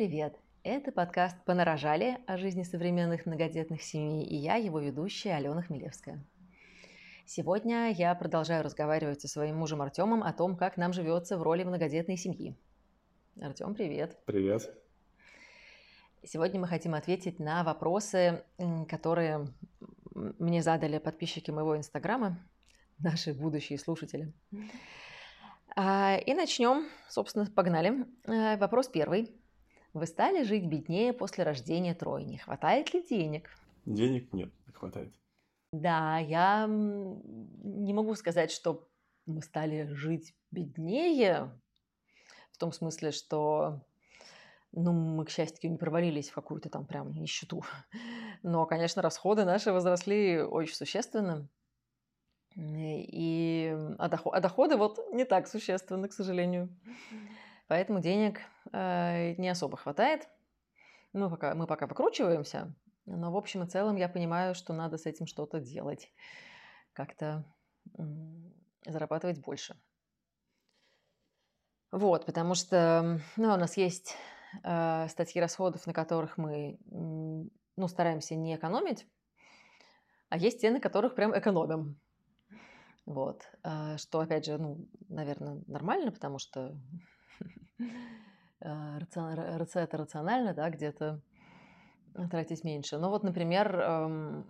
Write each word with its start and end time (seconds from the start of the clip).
Привет! 0.00 0.34
Это 0.62 0.92
подкаст 0.92 1.36
«Понарожали» 1.44 2.16
о 2.26 2.38
жизни 2.38 2.62
современных 2.62 3.26
многодетных 3.26 3.82
семей, 3.82 4.24
и 4.24 4.34
я, 4.34 4.54
его 4.54 4.80
ведущая 4.80 5.34
Алена 5.34 5.60
Хмелевская. 5.60 6.24
Сегодня 7.26 7.92
я 7.92 8.14
продолжаю 8.14 8.64
разговаривать 8.64 9.20
со 9.20 9.28
своим 9.28 9.56
мужем 9.56 9.82
Артемом 9.82 10.22
о 10.22 10.32
том, 10.32 10.56
как 10.56 10.78
нам 10.78 10.94
живется 10.94 11.36
в 11.36 11.42
роли 11.42 11.64
многодетной 11.64 12.16
семьи. 12.16 12.56
Артем, 13.42 13.74
привет! 13.74 14.16
Привет! 14.24 14.74
Сегодня 16.24 16.58
мы 16.58 16.66
хотим 16.66 16.94
ответить 16.94 17.38
на 17.38 17.62
вопросы, 17.62 18.42
которые 18.88 19.48
мне 20.14 20.62
задали 20.62 20.96
подписчики 20.96 21.50
моего 21.50 21.76
инстаграма, 21.76 22.38
наши 22.98 23.34
будущие 23.34 23.78
слушатели. 23.78 24.32
А, 25.76 26.16
и 26.16 26.32
начнем, 26.32 26.88
собственно, 27.10 27.44
погнали. 27.44 28.06
Э, 28.24 28.56
вопрос 28.56 28.88
первый. 28.88 29.39
Вы 29.92 30.06
стали 30.06 30.44
жить 30.44 30.66
беднее 30.66 31.12
после 31.12 31.44
рождения 31.44 31.94
тройни? 31.94 32.36
Хватает 32.36 32.94
ли 32.94 33.02
денег? 33.02 33.50
Денег 33.86 34.32
нет, 34.32 34.52
не 34.66 34.72
хватает. 34.72 35.12
Да, 35.72 36.18
я 36.18 36.66
не 36.68 37.92
могу 37.92 38.14
сказать, 38.14 38.50
что 38.50 38.88
мы 39.26 39.42
стали 39.42 39.86
жить 39.92 40.34
беднее, 40.50 41.50
в 42.52 42.58
том 42.58 42.72
смысле, 42.72 43.10
что 43.10 43.80
ну, 44.72 44.92
мы, 44.92 45.24
к 45.24 45.30
счастью, 45.30 45.70
не 45.70 45.78
провалились 45.78 46.30
в 46.30 46.34
какую-то 46.34 46.68
там 46.68 46.86
прям 46.86 47.12
нищету. 47.12 47.64
Но, 48.42 48.66
конечно, 48.66 49.02
расходы 49.02 49.44
наши 49.44 49.72
возросли 49.72 50.40
очень 50.40 50.74
существенно. 50.74 51.48
И, 52.56 53.76
а, 53.98 54.08
доход, 54.08 54.34
а 54.34 54.40
доходы 54.40 54.76
вот 54.76 54.98
не 55.12 55.24
так 55.24 55.48
существенно, 55.48 56.08
к 56.08 56.12
сожалению. 56.12 56.68
Поэтому 57.70 58.00
денег 58.00 58.40
э, 58.72 59.36
не 59.38 59.48
особо 59.48 59.76
хватает. 59.76 60.28
Мы 61.12 61.30
пока, 61.30 61.54
мы 61.54 61.68
пока 61.68 61.86
выкручиваемся, 61.86 62.74
но 63.06 63.30
в 63.30 63.36
общем 63.36 63.62
и 63.62 63.68
целом 63.68 63.94
я 63.94 64.08
понимаю, 64.08 64.56
что 64.56 64.72
надо 64.72 64.98
с 64.98 65.06
этим 65.06 65.28
что-то 65.28 65.60
делать. 65.60 66.12
Как-то 66.94 67.44
э, 67.96 68.02
зарабатывать 68.86 69.40
больше. 69.40 69.80
Вот, 71.92 72.26
потому 72.26 72.56
что 72.56 73.20
ну, 73.36 73.54
у 73.54 73.56
нас 73.56 73.76
есть 73.76 74.16
э, 74.64 75.06
статьи 75.08 75.40
расходов, 75.40 75.86
на 75.86 75.92
которых 75.92 76.38
мы 76.38 76.76
ну, 76.90 77.86
стараемся 77.86 78.34
не 78.34 78.56
экономить, 78.56 79.06
а 80.28 80.38
есть 80.38 80.60
те, 80.60 80.72
на 80.72 80.80
которых 80.80 81.14
прям 81.14 81.38
экономим. 81.38 82.00
Вот. 83.06 83.44
А, 83.62 83.96
что, 83.96 84.18
опять 84.18 84.46
же, 84.46 84.58
ну, 84.58 84.88
наверное, 85.08 85.62
нормально, 85.68 86.10
потому 86.10 86.40
что 86.40 86.76
это 88.60 89.96
рационально, 89.96 90.54
да, 90.54 90.70
где-то 90.70 91.20
тратить 92.30 92.64
меньше. 92.64 92.98
Но 92.98 93.10
вот, 93.10 93.22
например, 93.22 94.44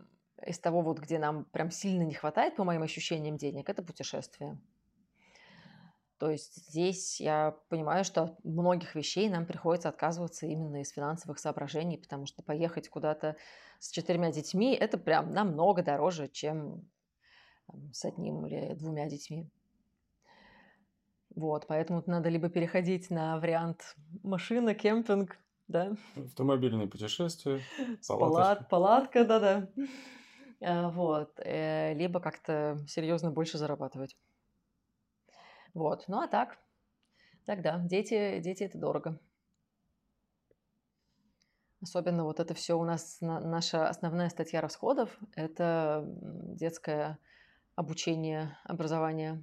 из 0.46 0.58
того, 0.58 0.82
вот, 0.82 0.98
где 0.98 1.18
нам 1.18 1.44
прям 1.44 1.70
сильно 1.70 2.02
не 2.02 2.14
хватает, 2.14 2.56
по 2.56 2.64
моим 2.64 2.82
ощущениям, 2.82 3.36
денег, 3.36 3.68
это 3.68 3.82
путешествие. 3.82 4.58
То 6.18 6.30
есть 6.30 6.68
здесь 6.68 7.18
я 7.18 7.56
понимаю, 7.70 8.04
что 8.04 8.24
от 8.24 8.44
многих 8.44 8.94
вещей 8.94 9.30
нам 9.30 9.46
приходится 9.46 9.88
отказываться 9.88 10.46
именно 10.46 10.82
из 10.82 10.90
финансовых 10.90 11.38
соображений, 11.38 11.96
потому 11.96 12.26
что 12.26 12.42
поехать 12.42 12.90
куда-то 12.90 13.36
с 13.78 13.90
четырьмя 13.90 14.30
детьми– 14.30 14.74
это 14.80 14.98
прям 14.98 15.32
намного 15.32 15.82
дороже, 15.82 16.28
чем 16.28 16.90
с 17.92 18.04
одним 18.04 18.46
или 18.46 18.74
двумя 18.74 19.08
детьми. 19.08 19.50
Вот, 21.34 21.66
поэтому 21.66 22.02
надо 22.06 22.28
либо 22.28 22.48
переходить 22.48 23.10
на 23.10 23.38
вариант 23.38 23.96
машина, 24.22 24.74
кемпинг, 24.74 25.38
да. 25.68 25.92
Автомобильные 26.16 26.88
путешествия, 26.88 27.60
палатка. 28.08 28.64
палатка, 28.64 29.24
да-да. 29.24 29.68
А, 30.60 30.90
вот, 30.90 31.32
э, 31.38 31.94
либо 31.94 32.20
как-то 32.20 32.78
серьезно 32.86 33.30
больше 33.30 33.58
зарабатывать. 33.58 34.16
Вот, 35.72 36.04
ну 36.08 36.20
а 36.20 36.26
так, 36.26 36.58
тогда 37.46 37.78
дети, 37.78 38.40
дети 38.40 38.64
это 38.64 38.78
дорого. 38.78 39.18
Особенно 41.80 42.24
вот 42.24 42.40
это 42.40 42.52
все 42.52 42.74
у 42.74 42.84
нас, 42.84 43.18
наша 43.20 43.88
основная 43.88 44.28
статья 44.28 44.60
расходов, 44.60 45.16
это 45.34 46.04
детское 46.06 47.18
обучение, 47.74 48.58
образование. 48.64 49.42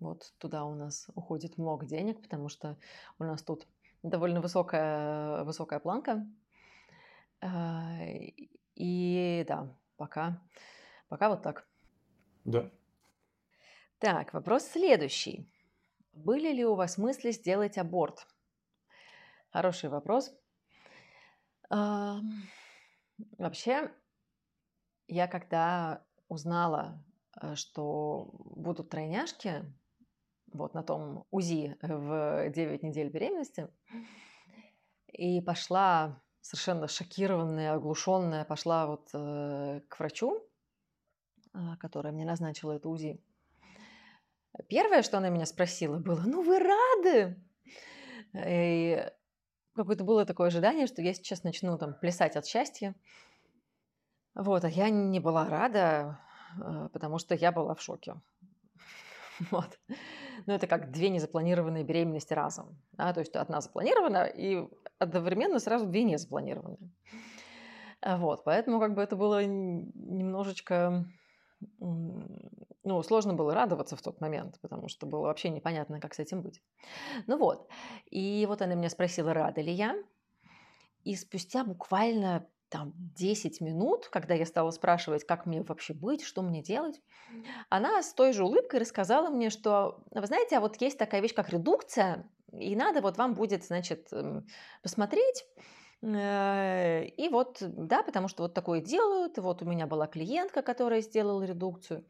Вот 0.00 0.34
туда 0.38 0.64
у 0.64 0.74
нас 0.74 1.08
уходит 1.14 1.58
много 1.58 1.86
денег, 1.86 2.22
потому 2.22 2.48
что 2.48 2.78
у 3.18 3.24
нас 3.24 3.42
тут 3.42 3.66
довольно 4.02 4.40
высокая, 4.40 5.44
высокая 5.44 5.80
планка. 5.80 6.26
А, 7.40 7.98
и 8.74 9.44
да, 9.46 9.74
пока, 9.96 10.42
пока 11.08 11.28
вот 11.28 11.42
так. 11.42 11.68
Да. 12.44 12.70
Так, 13.98 14.32
вопрос 14.34 14.64
следующий. 14.64 15.50
Были 16.12 16.52
ли 16.52 16.64
у 16.64 16.74
вас 16.74 16.98
мысли 16.98 17.30
сделать 17.30 17.78
аборт? 17.78 18.26
Хороший 19.50 19.90
вопрос. 19.90 20.34
Вообще, 23.38 23.90
я 25.08 25.26
когда 25.28 26.04
узнала 26.28 27.02
что 27.54 28.30
будут 28.32 28.90
тройняшки, 28.90 29.64
вот 30.52 30.74
на 30.74 30.82
том 30.82 31.24
УЗИ 31.30 31.76
в 31.82 32.50
9 32.50 32.82
недель 32.82 33.08
беременности, 33.08 33.68
и 35.12 35.40
пошла 35.40 36.22
совершенно 36.40 36.88
шокированная, 36.88 37.74
оглушенная, 37.74 38.44
пошла 38.44 38.86
вот 38.86 39.08
э, 39.12 39.80
к 39.88 39.98
врачу, 39.98 40.40
э, 41.54 41.58
которая 41.80 42.12
мне 42.12 42.24
назначила 42.24 42.72
это 42.72 42.88
УЗИ. 42.88 43.20
Первое, 44.68 45.02
что 45.02 45.18
она 45.18 45.28
меня 45.28 45.46
спросила, 45.46 45.98
было, 45.98 46.22
ну 46.24 46.42
вы 46.42 46.58
рады? 46.58 47.42
И 48.34 49.10
какое-то 49.74 50.04
было 50.04 50.24
такое 50.24 50.48
ожидание, 50.48 50.86
что 50.86 51.02
я 51.02 51.12
сейчас 51.14 51.42
начну 51.42 51.76
там 51.78 51.98
плясать 51.98 52.36
от 52.36 52.46
счастья. 52.46 52.94
Вот, 54.34 54.64
а 54.64 54.68
я 54.68 54.90
не 54.90 55.18
была 55.18 55.48
рада, 55.48 56.20
Э, 56.20 56.25
потому 56.92 57.18
что 57.18 57.34
я 57.34 57.52
была 57.52 57.74
в 57.74 57.82
шоке. 57.82 58.14
Вот. 59.50 59.78
Ну, 60.46 60.54
это 60.54 60.66
как 60.66 60.90
две 60.90 61.10
незапланированные 61.10 61.84
беременности 61.84 62.32
разом. 62.32 62.80
Да? 62.92 63.12
То 63.12 63.20
есть 63.20 63.36
одна 63.36 63.60
запланирована, 63.60 64.24
и 64.24 64.66
одновременно 64.98 65.58
сразу 65.58 65.86
две 65.86 66.04
незапланированные. 66.04 66.90
А 68.00 68.16
вот, 68.16 68.44
поэтому 68.44 68.80
как 68.80 68.94
бы 68.94 69.02
это 69.02 69.16
было 69.16 69.44
немножечко... 69.44 71.04
Ну, 71.70 73.02
сложно 73.02 73.34
было 73.34 73.52
радоваться 73.54 73.96
в 73.96 74.02
тот 74.02 74.20
момент, 74.20 74.60
потому 74.60 74.88
что 74.88 75.06
было 75.06 75.22
вообще 75.22 75.48
непонятно, 75.48 76.00
как 76.00 76.14
с 76.14 76.20
этим 76.20 76.42
быть. 76.42 76.62
Ну 77.26 77.36
вот, 77.36 77.68
и 78.10 78.46
вот 78.46 78.62
она 78.62 78.74
меня 78.74 78.90
спросила, 78.90 79.34
рада 79.34 79.60
ли 79.60 79.72
я. 79.72 79.96
И 81.02 81.16
спустя 81.16 81.64
буквально 81.64 82.46
там 82.68 82.92
10 82.96 83.60
минут, 83.60 84.08
когда 84.08 84.34
я 84.34 84.46
стала 84.46 84.70
спрашивать, 84.70 85.24
как 85.24 85.46
мне 85.46 85.62
вообще 85.62 85.94
быть, 85.94 86.22
что 86.22 86.42
мне 86.42 86.62
делать, 86.62 87.00
она 87.68 88.02
с 88.02 88.12
той 88.12 88.32
же 88.32 88.44
улыбкой 88.44 88.80
рассказала 88.80 89.30
мне, 89.30 89.50
что, 89.50 90.02
вы 90.10 90.26
знаете, 90.26 90.56
а 90.56 90.60
вот 90.60 90.80
есть 90.80 90.98
такая 90.98 91.20
вещь, 91.20 91.34
как 91.34 91.50
редукция, 91.50 92.28
и 92.52 92.74
надо 92.76 93.00
вот 93.00 93.18
вам 93.18 93.34
будет, 93.34 93.64
значит, 93.64 94.10
посмотреть, 94.82 95.46
э, 96.02 97.04
и 97.04 97.28
вот, 97.28 97.58
да, 97.60 98.02
потому 98.02 98.28
что 98.28 98.44
вот 98.44 98.54
такое 98.54 98.80
делают, 98.80 99.38
вот 99.38 99.62
у 99.62 99.64
меня 99.64 99.86
была 99.86 100.06
клиентка, 100.06 100.62
которая 100.62 101.00
сделала 101.00 101.42
редукцию, 101.42 102.04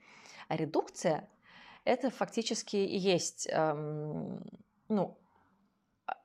а 0.48 0.56
редукция– 0.56 1.28
это 1.84 2.10
фактически 2.10 2.76
и 2.76 2.96
есть, 2.96 3.48
эм, 3.50 4.44
ну, 4.88 5.18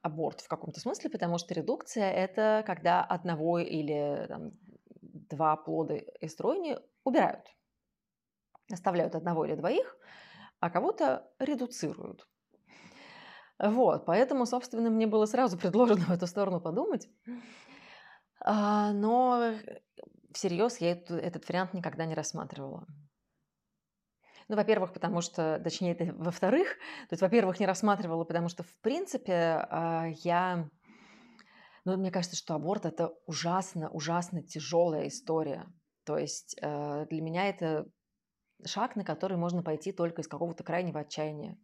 аборт 0.02 0.42
в 0.42 0.48
каком-то 0.48 0.80
смысле, 0.80 1.10
потому 1.10 1.38
что 1.38 1.54
редукция– 1.54 2.12
это 2.12 2.64
когда 2.66 3.04
одного 3.04 3.60
или 3.60 4.26
там, 4.28 4.52
два 5.02 5.56
плода 5.56 5.96
из 5.96 6.36
тройни 6.36 6.78
убирают. 7.04 7.46
Оставляют 8.72 9.16
одного 9.16 9.46
или 9.46 9.56
двоих, 9.56 9.98
а 10.60 10.70
кого-то 10.70 11.30
редуцируют. 11.40 12.28
Вот, 13.60 14.06
поэтому, 14.06 14.46
собственно, 14.46 14.90
мне 14.90 15.08
было 15.08 15.26
сразу 15.26 15.58
предложено 15.60 16.06
в 16.06 16.12
эту 16.12 16.28
сторону 16.28 16.62
подумать. 16.62 17.10
А, 18.44 18.92
но 18.92 19.54
всерьез 20.34 20.78
я 20.78 20.92
этот 20.92 21.48
вариант 21.48 21.74
никогда 21.74 22.06
не 22.06 22.16
рассматривала. 22.16 22.88
Ну, 24.48 24.56
во-первых, 24.56 24.94
потому 24.94 25.22
что, 25.22 25.60
точнее, 25.64 25.94
это 25.94 26.14
во-вторых, 26.14 26.68
то 27.10 27.14
есть, 27.14 27.22
во-первых, 27.22 27.60
не 27.60 27.66
рассматривала, 27.66 28.24
потому 28.24 28.50
что, 28.50 28.64
в 28.64 28.80
принципе, 28.82 29.34
а, 29.70 30.08
я... 30.24 30.70
Ну, 31.86 31.98
мне 31.98 32.12
кажется, 32.12 32.38
что 32.38 32.54
аборт– 32.54 32.86
это 32.88 33.12
ужасно, 33.26 33.90
ужасно 33.90 34.44
тяжелая 34.44 35.08
история. 35.08 35.66
То 36.06 36.18
есть 36.18 36.56
э, 36.62 37.06
для 37.10 37.22
меня 37.22 37.50
это 37.50 37.86
шаг, 38.66 38.96
на 38.96 39.04
который 39.04 39.38
можно 39.38 39.64
пойти 39.64 39.92
только 39.92 40.22
из 40.22 40.28
какого-то 40.28 40.64
крайнего 40.64 41.00
отчаяния. 41.00 41.58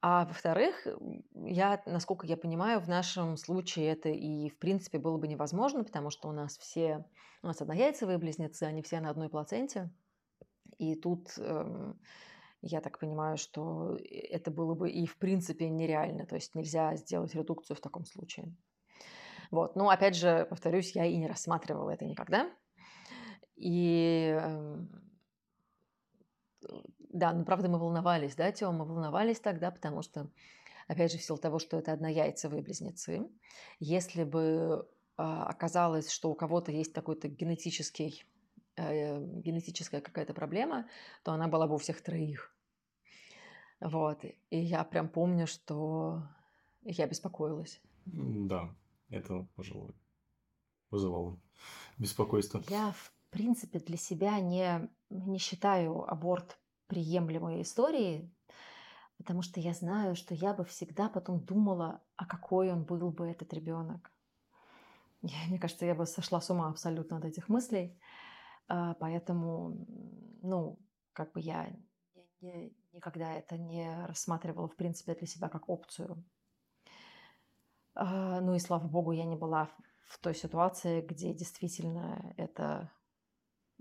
А, 0.00 0.26
во-вторых, 0.26 0.86
я, 1.34 1.82
насколько 1.84 2.26
я 2.26 2.36
понимаю, 2.36 2.80
в 2.80 2.88
нашем 2.88 3.36
случае 3.36 3.88
это 3.88 4.08
и 4.10 4.48
в 4.48 4.56
принципе 4.58 4.98
было 4.98 5.18
бы 5.18 5.26
невозможно, 5.26 5.82
потому 5.82 6.10
что 6.10 6.28
у 6.28 6.32
нас 6.32 6.56
все, 6.56 7.04
у 7.42 7.48
нас 7.48 7.60
однояйцевые 7.60 8.18
близнецы, 8.18 8.62
они 8.62 8.82
все 8.82 9.00
на 9.00 9.10
одной 9.10 9.28
плаценте. 9.28 9.90
И 10.78 10.94
тут 10.94 11.36
эм, 11.38 12.00
я 12.62 12.80
так 12.80 13.00
понимаю, 13.00 13.38
что 13.38 13.98
это 14.00 14.52
было 14.52 14.74
бы 14.74 14.88
и 14.88 15.04
в 15.04 15.18
принципе 15.18 15.68
нереально, 15.68 16.26
то 16.26 16.36
есть 16.36 16.54
нельзя 16.54 16.94
сделать 16.94 17.34
редукцию 17.34 17.76
в 17.76 17.80
таком 17.80 18.04
случае. 18.04 18.54
Вот. 19.50 19.74
Но 19.74 19.88
опять 19.90 20.14
же, 20.14 20.46
повторюсь, 20.48 20.94
я 20.94 21.06
и 21.06 21.16
не 21.16 21.26
рассматривала 21.26 21.90
это 21.90 22.04
никогда. 22.04 22.50
И 23.56 24.38
эм, 24.40 25.08
да, 27.10 27.32
ну 27.32 27.44
правда 27.44 27.68
мы 27.68 27.78
волновались, 27.78 28.34
да, 28.34 28.50
Тём, 28.52 28.76
мы 28.76 28.84
волновались 28.84 29.40
тогда, 29.40 29.70
потому 29.70 30.02
что, 30.02 30.30
опять 30.86 31.12
же, 31.12 31.18
в 31.18 31.22
силу 31.22 31.38
того, 31.38 31.58
что 31.58 31.78
это 31.78 31.92
однояйцевые 31.92 32.62
близнецы, 32.62 33.28
если 33.80 34.24
бы 34.24 34.40
э, 35.16 35.22
оказалось, 35.22 36.10
что 36.10 36.30
у 36.30 36.34
кого-то 36.34 36.72
есть 36.72 36.92
какой-то 36.92 37.28
генетический, 37.28 38.24
э, 38.76 39.20
генетическая 39.20 40.00
какая-то 40.00 40.34
проблема, 40.34 40.86
то 41.22 41.32
она 41.32 41.48
была 41.48 41.66
бы 41.66 41.74
у 41.74 41.78
всех 41.78 42.00
троих. 42.02 42.54
Вот. 43.80 44.24
И 44.24 44.58
я 44.58 44.84
прям 44.84 45.08
помню, 45.08 45.46
что 45.46 46.22
я 46.82 47.06
беспокоилась. 47.06 47.80
Да, 48.06 48.74
это, 49.10 49.46
пожалуй, 49.54 49.94
вызывало 50.90 51.38
беспокойство. 51.98 52.62
Я, 52.68 52.92
в 52.92 53.12
принципе, 53.30 53.78
для 53.78 53.96
себя 53.96 54.40
не, 54.40 54.88
не 55.10 55.38
считаю 55.38 56.10
аборт 56.10 56.58
приемлемой 56.88 57.62
историей, 57.62 58.34
потому 59.16 59.42
что 59.42 59.60
я 59.60 59.72
знаю, 59.74 60.16
что 60.16 60.34
я 60.34 60.52
бы 60.54 60.64
всегда 60.64 61.08
потом 61.08 61.40
думала, 61.40 62.02
а 62.16 62.26
какой 62.26 62.72
он 62.72 62.84
был 62.84 63.10
бы 63.10 63.28
этот 63.28 63.52
ребенок. 63.52 64.10
Мне 65.22 65.58
кажется, 65.58 65.86
я 65.86 65.94
бы 65.94 66.06
сошла 66.06 66.40
с 66.40 66.50
ума 66.50 66.68
абсолютно 66.68 67.16
от 67.18 67.24
этих 67.24 67.48
мыслей. 67.48 67.98
А, 68.68 68.94
поэтому, 68.94 69.86
ну, 70.42 70.78
как 71.12 71.32
бы 71.32 71.40
я 71.40 71.74
никогда 72.92 73.32
это 73.32 73.58
не 73.58 74.06
рассматривала, 74.06 74.68
в 74.68 74.76
принципе, 74.76 75.14
для 75.14 75.26
себя 75.26 75.48
как 75.48 75.68
опцию. 75.68 76.24
А, 77.94 78.40
ну 78.40 78.54
и 78.54 78.60
слава 78.60 78.86
богу, 78.86 79.12
я 79.12 79.24
не 79.24 79.36
была 79.36 79.68
в 80.08 80.18
той 80.18 80.34
ситуации, 80.34 81.00
где 81.00 81.34
действительно 81.34 82.32
это, 82.36 82.92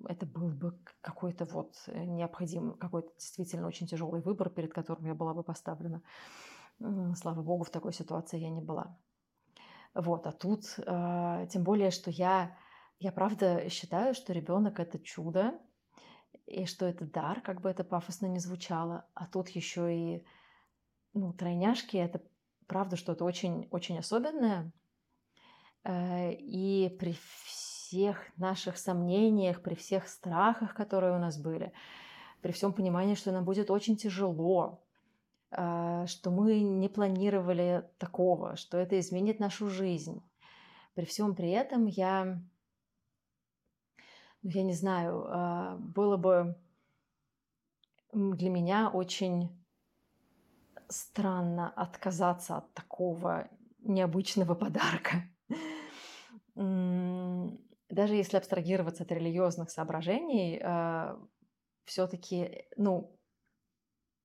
это 0.06 0.26
был 0.26 0.50
бы 0.50 0.80
какой-то 1.02 1.46
вот 1.46 1.76
необходим, 1.88 2.74
какой-то 2.74 3.10
действительно 3.18 3.68
очень 3.68 3.88
тяжелый 3.88 4.22
выбор, 4.22 4.50
перед 4.50 4.74
которым 4.74 5.06
я 5.06 5.16
была 5.16 5.34
бы 5.34 5.44
поставлена. 5.44 6.02
Слава 7.16 7.42
богу, 7.42 7.64
в 7.64 7.72
такой 7.72 7.94
ситуации 7.94 8.40
я 8.40 8.50
не 8.50 8.62
была. 8.62 8.98
Вот, 9.96 10.28
а 10.28 10.32
тут, 10.32 10.80
а, 10.86 11.48
тем 11.48 11.64
более, 11.64 11.90
что 11.90 12.12
я, 12.12 12.56
я 13.00 13.12
правда 13.12 13.68
считаю, 13.70 14.14
что 14.14 14.32
ребенок 14.32 14.80
это 14.80 15.00
чудо, 15.00 15.60
и 16.46 16.66
что 16.66 16.86
это 16.86 17.06
дар, 17.06 17.42
как 17.42 17.62
бы 17.62 17.70
это 17.70 17.84
пафосно 17.84 18.28
не 18.28 18.40
звучало, 18.40 19.08
а 19.16 19.26
тут 19.26 19.50
еще 19.50 19.94
и 19.94 20.26
ну, 21.14 21.34
тройняшки, 21.34 21.98
это 21.98 22.22
правда 22.68 22.96
что-то 22.96 23.26
очень, 23.26 23.68
очень 23.72 23.98
особенное. 23.98 24.72
Э, 25.84 26.32
и 26.34 26.96
при 27.00 27.18
всех 27.88 28.18
наших 28.38 28.78
сомнениях, 28.78 29.62
при 29.62 29.76
всех 29.76 30.08
страхах, 30.08 30.74
которые 30.76 31.16
у 31.16 31.20
нас 31.20 31.38
были, 31.38 31.72
при 32.42 32.52
всем 32.52 32.74
понимании, 32.74 33.16
что 33.16 33.32
нам 33.32 33.46
будет 33.46 33.72
очень 33.72 33.96
тяжело, 33.96 34.84
э, 35.52 36.06
что 36.08 36.32
мы 36.32 36.60
не 36.60 36.90
планировали 36.90 37.90
такого, 37.98 38.58
что 38.58 38.78
это 38.78 39.00
изменит 39.00 39.40
нашу 39.40 39.70
жизнь. 39.70 40.22
При 40.96 41.06
всем 41.06 41.34
при 41.34 41.52
этом 41.52 41.86
я, 41.86 42.42
ну, 44.42 44.50
я 44.50 44.64
не 44.64 44.74
знаю, 44.74 45.24
э, 45.24 45.78
было 45.78 46.18
бы 46.18 46.58
для 48.12 48.50
меня 48.50 48.90
очень 48.90 49.50
странно 50.90 51.70
отказаться 51.70 52.58
от 52.58 52.74
такого 52.74 53.48
необычного 53.80 54.56
подарка. 54.56 55.24
Даже 57.90 58.16
если 58.16 58.38
абстрагироваться 58.38 59.04
от 59.04 59.12
религиозных 59.12 59.70
соображений, 59.70 60.60
а, 60.62 61.18
все-таки, 61.86 62.66
ну, 62.76 63.18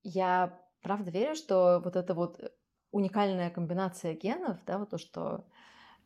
я 0.02 0.60
правда 0.82 1.10
верю, 1.10 1.34
что 1.34 1.80
вот 1.82 1.96
эта 1.96 2.14
вот 2.14 2.40
уникальная 2.90 3.50
комбинация 3.50 4.14
генов, 4.14 4.58
да, 4.66 4.78
вот 4.78 4.90
то, 4.90 4.98
что 4.98 5.46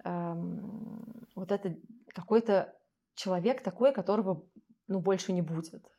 эм, 0.05 1.27
вот 1.35 1.51
это 1.51 1.77
какой-то 2.09 2.79
человек 3.15 3.63
такой, 3.63 3.93
которого, 3.93 4.47
ну, 4.87 5.01
больше 5.01 5.33
не 5.33 5.43
будет. 5.43 5.91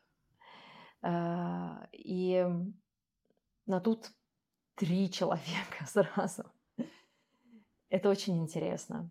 Э, 1.02 1.86
и 1.92 2.46
на 3.66 3.80
тут 3.80 4.10
три 4.74 5.10
человека 5.12 5.86
сразу. 5.86 6.44
Это 7.90 8.10
очень 8.10 8.38
интересно. 8.38 9.10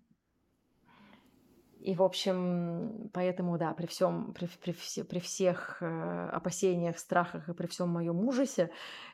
И, 1.79 1.95
в 1.95 2.01
общем, 2.01 3.09
поэтому, 3.13 3.57
да, 3.57 3.73
при 3.73 3.85
всем, 3.85 4.33
при, 4.33 4.47
при, 4.47 4.71
все, 4.71 5.03
при 5.03 5.19
всех 5.19 5.81
э, 5.81 6.29
опасениях, 6.33 6.97
страхах 6.97 7.49
и 7.49 7.53
при 7.53 7.67
всем 7.67 7.89
моем 7.89 8.19
ужасе 8.19 8.71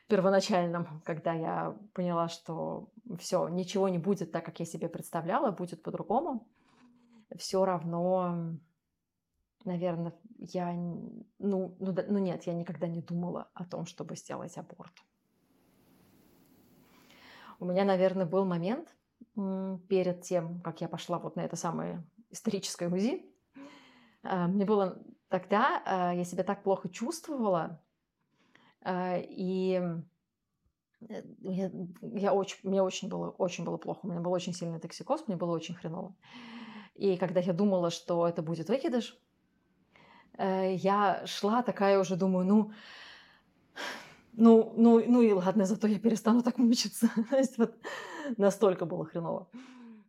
первоначальном, 0.08 1.02
когда 1.04 1.34
я 1.34 1.76
поняла, 1.92 2.28
что 2.28 2.88
все, 3.18 3.48
ничего 3.48 3.88
не 3.88 3.98
будет 3.98 4.32
так, 4.32 4.44
как 4.44 4.60
я 4.60 4.66
себе 4.66 4.88
представляла, 4.88 5.50
будет 5.50 5.82
по-другому, 5.82 6.48
все 7.36 7.64
равно, 7.64 8.56
наверное, 9.64 10.14
я, 10.38 10.72
ну, 10.72 11.26
ну, 11.38 11.76
ну 11.78 12.18
нет, 12.18 12.44
я 12.44 12.54
никогда 12.54 12.86
не 12.86 13.02
думала 13.02 13.48
о 13.54 13.64
том, 13.64 13.84
чтобы 13.84 14.16
сделать 14.16 14.56
аборт. 14.56 14.92
У 17.60 17.66
меня, 17.66 17.84
наверное, 17.84 18.26
был 18.26 18.44
момент 18.44 18.88
перед 19.34 20.22
тем, 20.22 20.60
как 20.60 20.80
я 20.80 20.88
пошла 20.88 21.18
вот 21.18 21.36
на 21.36 21.40
это 21.40 21.56
самое 21.56 22.04
историческое 22.34 22.88
УЗИ. 22.88 23.24
А, 24.22 24.46
мне 24.46 24.64
было 24.64 25.02
тогда, 25.28 25.82
а, 25.86 26.12
я 26.14 26.24
себя 26.24 26.44
так 26.44 26.62
плохо 26.62 26.88
чувствовала, 26.88 27.80
а, 28.82 29.16
и 29.18 29.80
э, 31.08 31.22
я, 31.40 31.70
я 32.02 32.34
очень, 32.34 32.58
мне 32.62 32.82
очень 32.82 33.08
было, 33.08 33.30
очень 33.30 33.64
было 33.64 33.78
плохо. 33.78 34.00
У 34.02 34.08
меня 34.08 34.20
был 34.20 34.32
очень 34.32 34.52
сильный 34.52 34.78
токсикоз, 34.78 35.26
мне 35.26 35.36
было 35.36 35.52
очень 35.52 35.74
хреново. 35.74 36.14
И 36.94 37.16
когда 37.16 37.40
я 37.40 37.52
думала, 37.52 37.90
что 37.90 38.28
это 38.28 38.42
будет 38.42 38.68
выкидыш, 38.68 39.18
э, 40.38 40.74
я 40.74 41.26
шла 41.26 41.62
такая 41.62 41.98
уже, 41.98 42.16
думаю, 42.16 42.46
ну, 42.46 42.72
ну, 44.32 44.74
ну, 44.76 45.02
ну 45.06 45.22
и 45.22 45.32
ладно, 45.32 45.64
зато 45.64 45.86
я 45.86 45.98
перестану 45.98 46.42
так 46.42 46.58
мучиться. 46.58 47.08
То 47.30 47.36
есть 47.36 47.58
вот 47.58 47.74
настолько 48.36 48.84
было 48.84 49.04
хреново. 49.04 49.48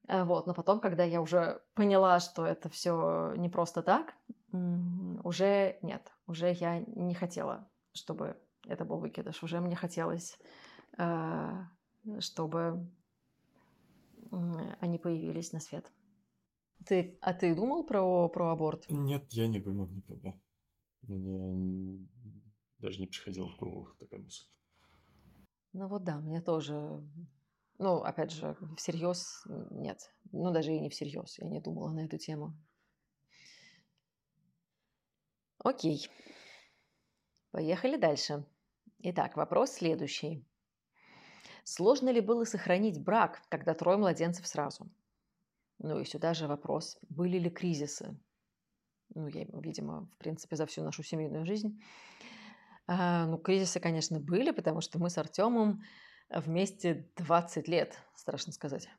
Э, 0.07 0.23
вот, 0.23 0.47
но 0.47 0.53
потом, 0.53 0.79
когда 0.79 1.03
я 1.03 1.21
уже 1.21 1.61
поняла, 1.73 2.19
что 2.19 2.45
это 2.45 2.69
все 2.69 3.33
не 3.37 3.49
просто 3.49 3.81
так, 3.81 4.15
уже 5.23 5.77
нет, 5.81 6.11
уже 6.27 6.51
я 6.51 6.79
не 6.79 7.13
хотела, 7.13 7.69
чтобы 7.93 8.37
это 8.67 8.85
был 8.85 8.97
выкидыш. 8.99 9.43
Уже 9.43 9.59
мне 9.59 9.75
хотелось, 9.75 10.37
э, 10.97 11.63
чтобы 12.19 12.87
они 14.79 14.97
появились 14.97 15.53
на 15.53 15.59
свет. 15.59 15.91
Ты, 16.85 17.17
а 17.21 17.33
ты 17.33 17.55
думал 17.55 17.85
про, 17.85 18.29
про 18.29 18.51
аборт? 18.51 18.85
Нет, 18.89 19.25
я 19.31 19.47
не 19.47 19.59
думал 19.59 19.87
никогда. 19.87 20.33
Мне 21.01 22.07
даже 22.79 22.99
не 22.99 23.07
приходило 23.07 23.47
в 23.49 23.57
голову 23.57 23.89
такая 23.99 24.19
мысль. 24.19 24.45
Ну 25.73 25.87
вот 25.87 26.03
да, 26.03 26.19
мне 26.19 26.41
тоже. 26.41 27.03
Ну, 27.77 27.97
опять 27.97 28.31
же, 28.31 28.55
всерьез 28.77 29.43
нет. 29.71 30.11
Ну, 30.31 30.51
даже 30.51 30.73
и 30.73 30.79
не 30.79 30.89
всерьез. 30.89 31.37
Я 31.39 31.47
не 31.49 31.59
думала 31.59 31.91
на 31.91 32.05
эту 32.05 32.17
тему. 32.17 32.53
Окей. 35.57 36.09
Поехали 37.51 37.97
дальше. 37.97 38.45
Итак, 38.99 39.35
вопрос 39.35 39.71
следующий. 39.71 40.45
Сложно 41.63 42.09
ли 42.09 42.21
было 42.21 42.43
сохранить 42.45 43.03
брак, 43.03 43.41
когда 43.49 43.73
трое 43.73 43.97
младенцев 43.97 44.47
сразу? 44.47 44.89
Ну 45.79 45.99
и 45.99 46.05
сюда 46.05 46.33
же 46.33 46.47
вопрос, 46.47 46.97
были 47.09 47.37
ли 47.37 47.49
кризисы? 47.49 48.17
Ну, 49.13 49.27
я, 49.27 49.45
видимо, 49.61 50.09
в 50.13 50.17
принципе, 50.17 50.55
за 50.55 50.65
всю 50.65 50.83
нашу 50.83 51.03
семейную 51.03 51.45
жизнь 51.45 51.81
а, 52.87 53.25
ну, 53.25 53.37
кризисы, 53.37 53.79
конечно, 53.79 54.19
были, 54.19 54.51
потому 54.51 54.81
что 54.81 54.99
мы 54.99 55.09
с 55.09 55.17
Артемом 55.17 55.83
вместе 56.29 57.09
20 57.17 57.67
лет, 57.67 57.97
страшно 58.15 58.53
сказать. 58.53 58.89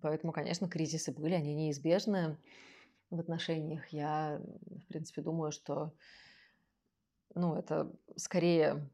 Поэтому, 0.00 0.32
конечно, 0.32 0.68
кризисы 0.68 1.12
были, 1.12 1.34
они 1.34 1.54
неизбежны 1.54 2.36
в 3.10 3.20
отношениях. 3.20 3.88
Я, 3.88 4.40
в 4.66 4.86
принципе, 4.86 5.22
думаю, 5.22 5.52
что 5.52 5.92
ну, 7.34 7.54
это 7.54 7.94
скорее 8.16 8.90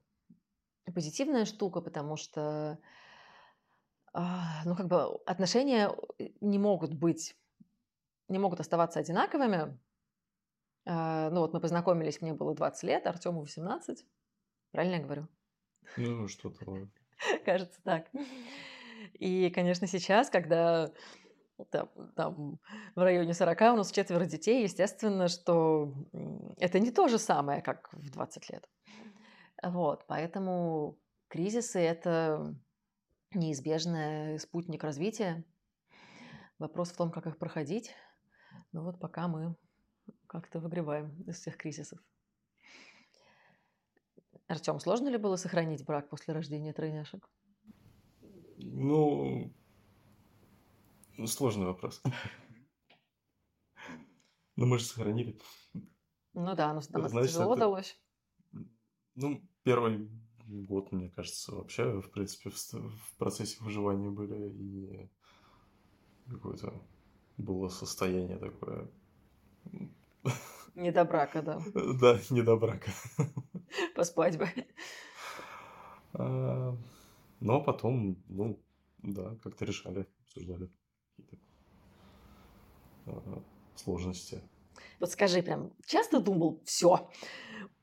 позитивная 0.95 1.45
штука, 1.45 1.81
потому 1.81 2.17
что, 2.17 2.79
а, 4.13 4.63
ну, 4.65 4.77
как 4.77 4.89
бы 4.89 5.17
отношения 5.27 5.91
не 6.41 6.59
могут 6.59 6.95
быть, 6.95 7.37
не 8.29 8.39
могут 8.39 8.61
оставаться 8.61 9.01
одинаковыми. 9.01 9.79
А, 10.87 11.31
ну, 11.31 11.41
вот 11.41 11.53
мы 11.53 11.61
познакомились, 11.61 12.21
мне 12.21 12.33
было 12.33 12.55
20 12.55 12.83
лет, 12.85 13.07
Артему 13.07 13.41
18. 13.41 14.07
Правильно 14.73 14.97
я 14.97 15.03
говорю? 15.03 15.29
Ну, 15.97 16.29
что-то. 16.29 16.89
Кажется, 17.45 17.81
так. 17.83 18.07
И, 19.15 19.51
конечно, 19.51 19.87
сейчас, 19.87 20.31
когда 20.31 20.93
там, 21.71 21.89
там 22.15 22.61
в 22.95 23.01
районе 23.01 23.35
40 23.35 23.61
у 23.61 23.77
нас 23.77 23.91
четверо 23.91 24.25
детей, 24.25 24.63
естественно, 24.63 25.29
что 25.29 25.93
это 26.59 26.79
не 26.79 26.91
то 26.91 27.09
же 27.09 27.19
самое, 27.19 27.63
как 27.63 27.93
в 27.93 28.11
20 28.11 28.51
лет. 28.51 28.69
Вот, 29.63 30.05
поэтому 30.07 30.99
кризисы– 31.29 31.79
это 31.81 32.55
неизбежный 33.33 34.39
спутник 34.39 34.85
развития. 34.85 35.45
Вопрос 36.59 36.91
в 36.91 36.97
том, 36.97 37.11
как 37.11 37.27
их 37.27 37.39
проходить. 37.39 37.95
Ну 38.73 38.85
вот 38.85 38.99
пока 38.99 39.29
мы 39.29 39.57
как-то 40.27 40.61
выгребаем 40.61 41.23
из 41.23 41.37
всех 41.41 41.57
кризисов. 41.57 41.99
Артем, 44.49 44.81
сложно 44.81 45.09
ли 45.09 45.19
было 45.19 45.37
сохранить 45.37 45.85
брак 45.85 46.09
после 46.09 46.33
рождения 46.33 46.73
тройняшек? 46.73 47.29
Ну, 48.57 49.53
сложный 51.27 51.67
вопрос. 51.67 52.03
Но 54.57 54.67
мы 54.67 54.79
же 54.79 54.85
сохранили. 54.85 55.39
Ну 56.33 56.55
да, 56.57 56.73
но 56.73 56.81
ну, 56.93 57.09
Значит, 57.09 57.31
тяжело 57.31 57.53
это... 57.53 57.61
далось. 57.61 58.01
Ну, 59.15 59.43
первый 59.63 60.09
год, 60.47 60.93
мне 60.93 61.11
кажется, 61.11 61.55
вообще, 61.55 62.01
в 62.01 62.11
принципе, 62.11 62.51
в, 62.51 62.57
в 62.57 63.17
процессе 63.19 63.63
выживания 63.63 64.11
были 64.11 64.49
и 64.49 65.11
какое-то 66.29 66.73
было 67.37 67.69
состояние 67.69 68.39
такое. 68.39 68.91
Не 70.75 70.93
до 70.93 71.05
брака, 71.05 71.43
да. 71.43 71.61
Да, 72.01 72.19
не 72.31 72.43
до 72.43 72.57
брака. 72.57 72.91
Поспать 73.95 74.39
бы. 74.39 74.49
А, 76.15 76.77
но 77.41 77.63
потом, 77.63 78.17
ну, 78.29 78.59
да, 78.99 79.37
как-то 79.43 79.65
решали, 79.65 80.07
обсуждали 80.25 80.71
какие-то 81.17 81.37
а, 83.07 83.43
сложности. 83.75 84.43
Вот 85.01 85.11
скажи 85.11 85.43
прям, 85.43 85.73
часто 85.87 86.21
думал, 86.21 86.61
все, 86.65 87.11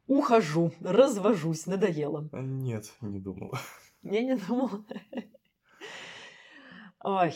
ухожу, 0.08 0.72
развожусь, 0.82 1.66
надоело? 1.66 2.30
А, 2.32 2.42
нет, 2.42 2.94
не 3.02 3.20
думал. 3.20 3.54
Я 4.04 4.24
не 4.24 4.36
думал. 4.36 4.70
Ой, 7.04 7.34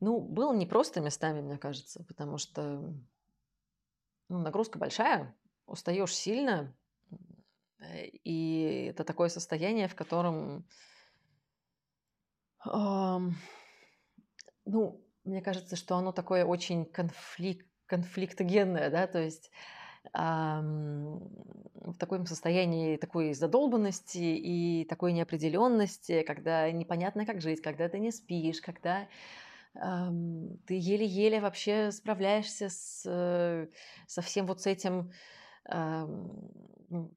ну, 0.00 0.20
было 0.20 0.54
непросто 0.54 1.00
местами, 1.00 1.40
мне 1.40 1.58
кажется, 1.58 2.04
потому 2.04 2.38
что 2.38 2.94
ну, 4.28 4.38
нагрузка 4.38 4.78
большая, 4.78 5.34
устаешь 5.68 6.14
сильно, 6.14 6.74
э, 7.80 8.06
и 8.06 8.86
это 8.90 9.04
такое 9.04 9.28
состояние, 9.28 9.88
в 9.88 9.94
котором, 9.94 10.66
эм, 12.64 13.36
ну, 14.64 15.04
мне 15.24 15.42
кажется, 15.42 15.76
что 15.76 15.96
оно 15.96 16.12
такое 16.12 16.44
очень 16.44 16.84
конфликт, 16.84 17.66
конфликтогенное, 17.86 18.90
да, 18.90 19.06
то 19.06 19.18
есть 19.18 19.50
эм, 20.14 21.18
в 21.74 21.96
таком 21.98 22.26
состоянии 22.26 22.96
такой 22.96 23.34
задолбанности 23.34 24.18
и 24.18 24.84
такой 24.86 25.12
неопределенности, 25.12 26.22
когда 26.22 26.70
непонятно, 26.70 27.26
как 27.26 27.40
жить, 27.40 27.62
когда 27.62 27.88
ты 27.88 27.98
не 27.98 28.10
спишь, 28.12 28.60
когда 28.60 29.08
ты 29.74 30.74
еле-еле 30.74 31.40
вообще 31.40 31.92
справляешься 31.92 32.68
с, 32.68 33.04
э, 33.06 33.68
со 34.06 34.22
всем 34.22 34.46
вот 34.46 34.60
с 34.62 34.66
этим 34.66 35.12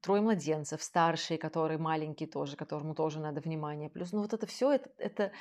трое 0.01 0.21
младенцев, 0.21 0.83
старший, 0.83 1.37
который 1.37 1.77
маленький 1.77 2.25
тоже, 2.25 2.55
которому 2.55 2.93
тоже 2.93 3.19
надо 3.19 3.41
внимание. 3.41 3.89
Плюс, 3.89 4.11
ну 4.11 4.21
вот 4.21 4.33
это 4.33 4.45
все, 4.45 4.71
это, 4.71 4.89
это, 4.97 5.31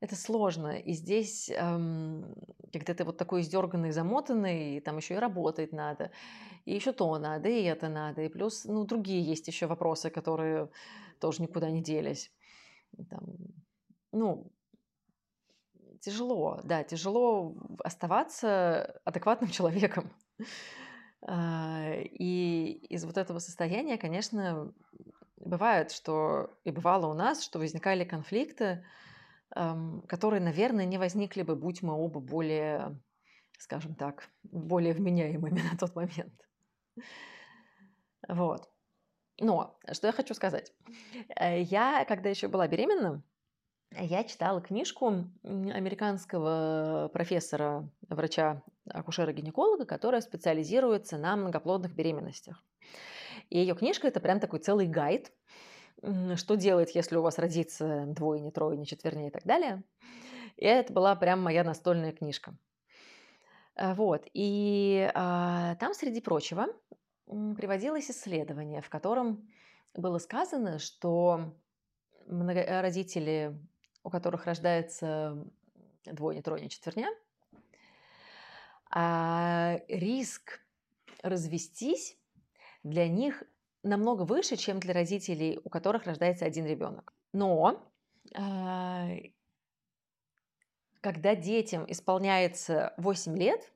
это 0.00 0.16
сложно. 0.16 0.78
И 0.78 0.92
здесь, 0.92 1.50
эм, 1.50 2.34
когда 2.72 2.94
ты 2.94 3.04
вот 3.04 3.16
такой 3.16 3.40
издерганный, 3.40 3.90
замотанный, 3.90 4.80
там 4.80 4.96
еще 4.98 5.14
и 5.14 5.18
работать 5.18 5.72
надо, 5.72 6.12
и 6.64 6.74
еще 6.74 6.92
то 6.92 7.18
надо, 7.18 7.48
и 7.48 7.62
это 7.64 7.88
надо, 7.88 8.22
и 8.22 8.28
плюс, 8.28 8.64
ну, 8.64 8.84
другие 8.84 9.22
есть 9.22 9.48
еще 9.48 9.66
вопросы, 9.66 10.10
которые 10.10 10.68
тоже 11.20 11.42
никуда 11.42 11.70
не 11.70 11.82
делись. 11.82 12.32
Там, 13.10 13.24
ну, 14.12 14.52
тяжело, 16.00 16.60
да, 16.64 16.84
тяжело 16.84 17.56
оставаться 17.82 19.00
адекватным 19.04 19.50
человеком. 19.56 20.12
А, 21.26 21.92
и 21.94 22.84
из 22.88 23.04
вот 23.04 23.16
этого 23.16 23.38
состояния, 23.38 23.98
конечно, 23.98 24.72
бывает, 25.36 25.92
что 25.92 26.50
и 26.64 26.70
бывало 26.70 27.06
у 27.06 27.14
нас, 27.14 27.44
что 27.44 27.58
возникали 27.58 28.04
конфликты, 28.04 28.84
которые, 29.50 30.40
наверное, 30.40 30.86
не 30.86 30.98
возникли 30.98 31.42
бы, 31.42 31.56
будь 31.56 31.82
мы 31.82 31.92
оба 31.92 32.20
более, 32.20 32.98
скажем 33.58 33.94
так, 33.94 34.30
более 34.44 34.94
вменяемыми 34.94 35.60
на 35.72 35.76
тот 35.78 35.94
момент. 35.94 36.34
Вот. 38.28 38.70
Но 39.40 39.78
что 39.90 40.06
я 40.06 40.12
хочу 40.12 40.34
сказать. 40.34 40.72
Э, 41.36 41.60
я, 41.60 42.04
когда 42.04 42.30
еще 42.30 42.48
была 42.48 42.68
беременна, 42.68 43.22
я 43.98 44.24
читала 44.24 44.60
книжку 44.60 45.24
американского 45.42 47.10
профессора, 47.12 47.88
врача, 48.08 48.62
акушера-гинеколога, 48.86 49.84
которая 49.84 50.20
специализируется 50.20 51.18
на 51.18 51.36
многоплодных 51.36 51.94
беременностях. 51.94 52.62
И 53.50 53.58
ее 53.58 53.74
книжка 53.74 54.08
это 54.08 54.20
прям 54.20 54.40
такой 54.40 54.60
целый 54.60 54.86
гайд, 54.86 55.32
что 56.36 56.54
делать, 56.56 56.94
если 56.94 57.16
у 57.16 57.22
вас 57.22 57.38
родится 57.38 58.04
двойня, 58.06 58.50
тройня, 58.50 58.84
четверня 58.86 59.28
и 59.28 59.30
так 59.30 59.44
далее. 59.44 59.82
И 60.56 60.64
это 60.64 60.92
была 60.92 61.14
прям 61.16 61.40
моя 61.40 61.64
настольная 61.64 62.12
книжка. 62.12 62.56
А, 63.74 63.94
вот. 63.94 64.26
И 64.32 65.10
а, 65.14 65.76
там, 65.76 65.94
среди 65.94 66.20
прочего, 66.20 66.66
приводилось 67.26 68.10
исследование, 68.10 68.82
в 68.82 68.88
котором 68.88 69.48
было 69.94 70.18
сказано, 70.18 70.78
что 70.78 71.54
родители 72.26 73.58
у 74.02 74.10
которых 74.10 74.46
рождается 74.46 75.44
двойня, 76.04 76.42
тройня, 76.42 76.68
четверня, 76.68 77.08
а 78.90 79.80
риск 79.88 80.60
развестись 81.22 82.18
для 82.82 83.08
них 83.08 83.42
намного 83.82 84.22
выше, 84.22 84.56
чем 84.56 84.80
для 84.80 84.94
родителей, 84.94 85.60
у 85.64 85.70
которых 85.70 86.04
рождается 86.04 86.44
один 86.44 86.66
ребенок. 86.66 87.14
Но 87.32 87.90
а, 88.34 89.08
когда 91.00 91.34
детям 91.34 91.84
исполняется 91.90 92.94
8 92.98 93.36
лет, 93.36 93.72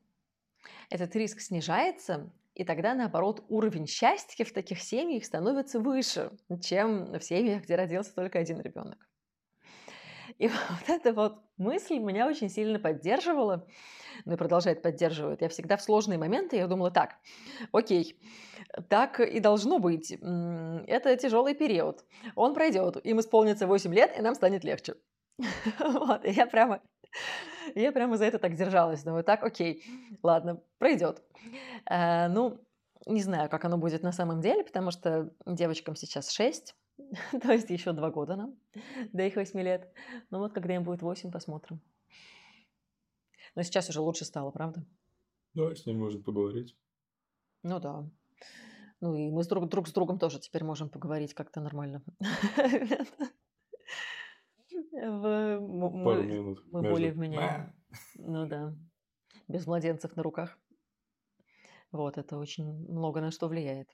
этот 0.91 1.15
риск 1.17 1.41
снижается, 1.41 2.31
и 2.55 2.65
тогда, 2.65 2.95
наоборот, 2.95 3.45
уровень 3.49 3.87
счастья 3.87 4.45
в 4.45 4.53
таких 4.53 4.81
семьях 4.81 5.25
становится 5.25 5.79
выше, 5.81 6.31
чем 6.63 7.13
в 7.13 7.21
семьях, 7.21 7.65
где 7.65 7.77
родился 7.77 8.15
только 8.15 8.39
один 8.39 8.61
ребенок. 8.61 9.07
И 10.39 10.49
вот 10.49 10.89
эта 10.89 11.13
вот 11.13 11.39
мысль 11.57 11.99
меня 11.99 12.27
очень 12.27 12.51
сильно 12.51 12.79
поддерживала, 12.79 13.67
ну 14.25 14.35
и 14.35 14.37
продолжает 14.37 14.83
поддерживать. 14.83 15.41
Я 15.41 15.49
всегда 15.49 15.77
в 15.77 15.83
сложные 15.83 16.19
моменты, 16.19 16.57
я 16.57 16.67
думала, 16.67 16.91
так, 16.91 17.17
окей, 17.73 18.21
так 18.89 19.21
и 19.21 19.41
должно 19.41 19.79
быть. 19.79 20.11
Это 20.13 21.17
тяжелый 21.17 21.55
период. 21.55 22.05
Он 22.35 22.55
пройдет, 22.55 22.99
им 23.05 23.21
исполнится 23.21 23.67
8 23.67 23.95
лет, 23.95 24.19
и 24.19 24.23
нам 24.23 24.35
станет 24.35 24.65
легче. 24.65 24.95
Вот, 25.79 26.25
я 26.25 26.47
прямо, 26.47 26.81
я 27.75 27.93
прямо 27.93 28.17
за 28.17 28.27
это 28.27 28.39
так 28.39 28.55
держалась. 28.55 29.03
Думаю, 29.03 29.25
так, 29.25 29.43
окей, 29.43 29.85
ладно, 30.23 30.61
пройдет. 30.79 31.23
Э, 31.91 32.29
ну, 32.29 32.61
не 33.07 33.23
знаю, 33.23 33.49
как 33.49 33.65
оно 33.65 33.79
будет 33.79 34.03
на 34.03 34.13
самом 34.13 34.41
деле, 34.41 34.65
потому 34.65 34.91
что 34.91 35.31
девочкам 35.47 35.95
сейчас 35.95 36.31
6, 36.31 36.75
То 37.43 37.53
есть 37.53 37.71
еще 37.71 37.93
два 37.93 38.11
года 38.11 38.37
нам, 38.37 38.57
до 39.13 39.25
их 39.25 39.37
восьми 39.37 39.63
лет. 39.63 39.93
Ну 40.31 40.39
вот, 40.39 40.53
когда 40.53 40.75
им 40.75 40.85
будет 40.85 41.03
восемь, 41.03 41.31
посмотрим. 41.31 41.81
Но 43.55 43.63
сейчас 43.63 43.89
уже 43.89 44.01
лучше 44.01 44.25
стало, 44.25 44.51
правда? 44.51 44.85
Да, 45.55 45.75
с 45.75 45.87
ним 45.87 46.01
можно 46.01 46.21
поговорить. 46.21 46.77
Ну 47.63 47.81
да. 47.81 48.09
Ну 49.01 49.15
и 49.15 49.31
мы 49.31 49.43
с 49.43 49.49
друг, 49.49 49.69
друг 49.69 49.89
с 49.89 49.93
другом 49.93 50.19
тоже 50.19 50.41
теперь 50.41 50.65
можем 50.65 50.89
поговорить 50.89 51.35
как-то 51.35 51.61
нормально. 51.61 52.03
В, 54.93 56.05
Пару 56.05 56.23
минут. 56.23 56.65
Мы 56.73 56.83
более 56.83 57.13
вменяем. 57.13 57.75
Ну 58.15 58.47
да. 58.47 58.75
Без 59.49 59.67
младенцев 59.67 60.17
на 60.17 60.23
руках. 60.23 60.59
Вот, 61.93 62.19
это 62.19 62.37
очень 62.37 62.65
много 62.89 63.21
на 63.21 63.31
что 63.31 63.49
влияет. 63.49 63.89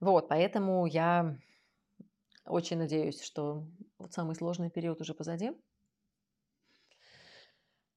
Вот, 0.00 0.28
поэтому 0.28 0.86
я 0.86 1.36
очень 2.46 2.78
надеюсь, 2.78 3.22
что 3.22 3.66
вот 3.98 4.12
самый 4.12 4.34
сложный 4.34 4.70
период 4.70 5.00
уже 5.00 5.14
позади. 5.14 5.52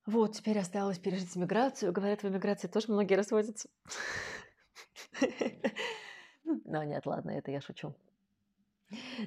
Вот, 0.05 0.33
теперь 0.33 0.59
осталось 0.59 0.99
пережить 0.99 1.35
миграцию. 1.37 1.93
Говорят, 1.93 2.23
в 2.23 2.27
эмиграции 2.27 2.67
тоже 2.67 2.91
многие 2.91 3.15
разводятся. 3.15 3.69
Но 6.65 6.83
нет, 6.83 7.05
ладно, 7.05 7.31
это 7.31 7.51
я 7.51 7.61
шучу. 7.61 7.95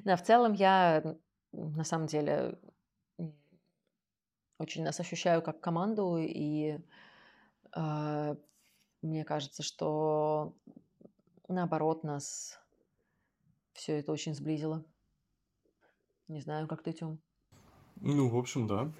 Да, 0.05 0.15
в 0.15 0.23
целом 0.23 0.53
я 0.53 1.17
на 1.51 1.83
самом 1.83 2.05
деле 2.05 2.59
очень 4.59 4.83
нас 4.83 4.99
ощущаю 4.99 5.41
как 5.41 5.59
команду, 5.59 6.17
и 6.17 6.79
э, 7.75 8.35
мне 9.01 9.23
кажется, 9.23 9.63
что 9.63 10.55
наоборот 11.47 12.03
нас 12.03 12.59
все 13.77 13.99
это 13.99 14.11
очень 14.11 14.33
сблизило. 14.33 14.83
Не 16.27 16.41
знаю, 16.41 16.67
как 16.67 16.83
ты, 16.83 16.91
Тём. 16.91 17.21
Ну, 18.01 18.27
в 18.29 18.37
общем, 18.37 18.67
да. 18.67 18.91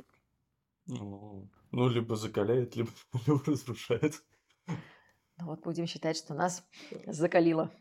Ну, 0.86 1.50
ну 1.72 1.90
либо 1.90 2.16
закаляет, 2.16 2.76
либо, 2.76 2.92
либо 3.28 3.44
разрушает. 3.46 4.24
Ну 4.68 5.46
вот 5.46 5.62
будем 5.62 5.88
считать, 5.88 6.18
что 6.18 6.34
нас 6.34 6.66
закалило. 7.06 7.72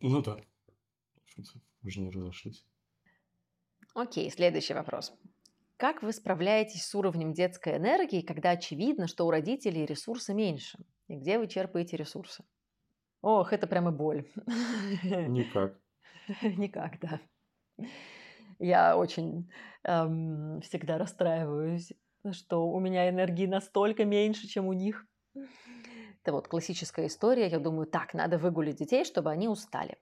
Ну 0.00 0.22
да. 0.22 0.36
В 0.36 1.22
общем-то, 1.22 1.60
мы 1.82 1.90
же 1.90 2.00
не 2.00 2.10
разошлись. 2.10 2.66
Окей, 3.94 4.30
следующий 4.30 4.74
вопрос. 4.74 5.14
Как 5.76 6.02
вы 6.02 6.12
справляетесь 6.12 6.84
с 6.84 6.94
уровнем 6.94 7.32
детской 7.32 7.76
энергии, 7.76 8.22
когда 8.22 8.50
очевидно, 8.50 9.06
что 9.06 9.26
у 9.26 9.30
родителей 9.30 9.86
ресурсы 9.86 10.34
меньше? 10.34 10.78
И 11.08 11.16
где 11.16 11.38
вы 11.38 11.46
черпаете 11.46 11.96
ресурсы? 11.96 12.44
Ох, 13.26 13.52
это 13.52 13.66
прямо 13.66 13.90
боль. 13.90 14.24
Никак. 15.02 15.80
Никак, 16.42 17.00
да. 17.00 17.20
Я 18.60 18.96
очень 18.96 19.50
эм, 19.82 20.60
всегда 20.60 20.96
расстраиваюсь, 20.96 21.92
что 22.30 22.68
у 22.68 22.78
меня 22.78 23.08
энергии 23.08 23.46
настолько 23.46 24.04
меньше, 24.04 24.46
чем 24.46 24.68
у 24.68 24.72
них. 24.72 25.08
Это 26.22 26.30
вот 26.30 26.46
классическая 26.46 27.08
история. 27.08 27.48
Я 27.48 27.58
думаю, 27.58 27.88
так, 27.88 28.14
надо 28.14 28.38
выгулить 28.38 28.76
детей, 28.76 29.04
чтобы 29.04 29.32
они 29.32 29.48
устали. 29.48 29.98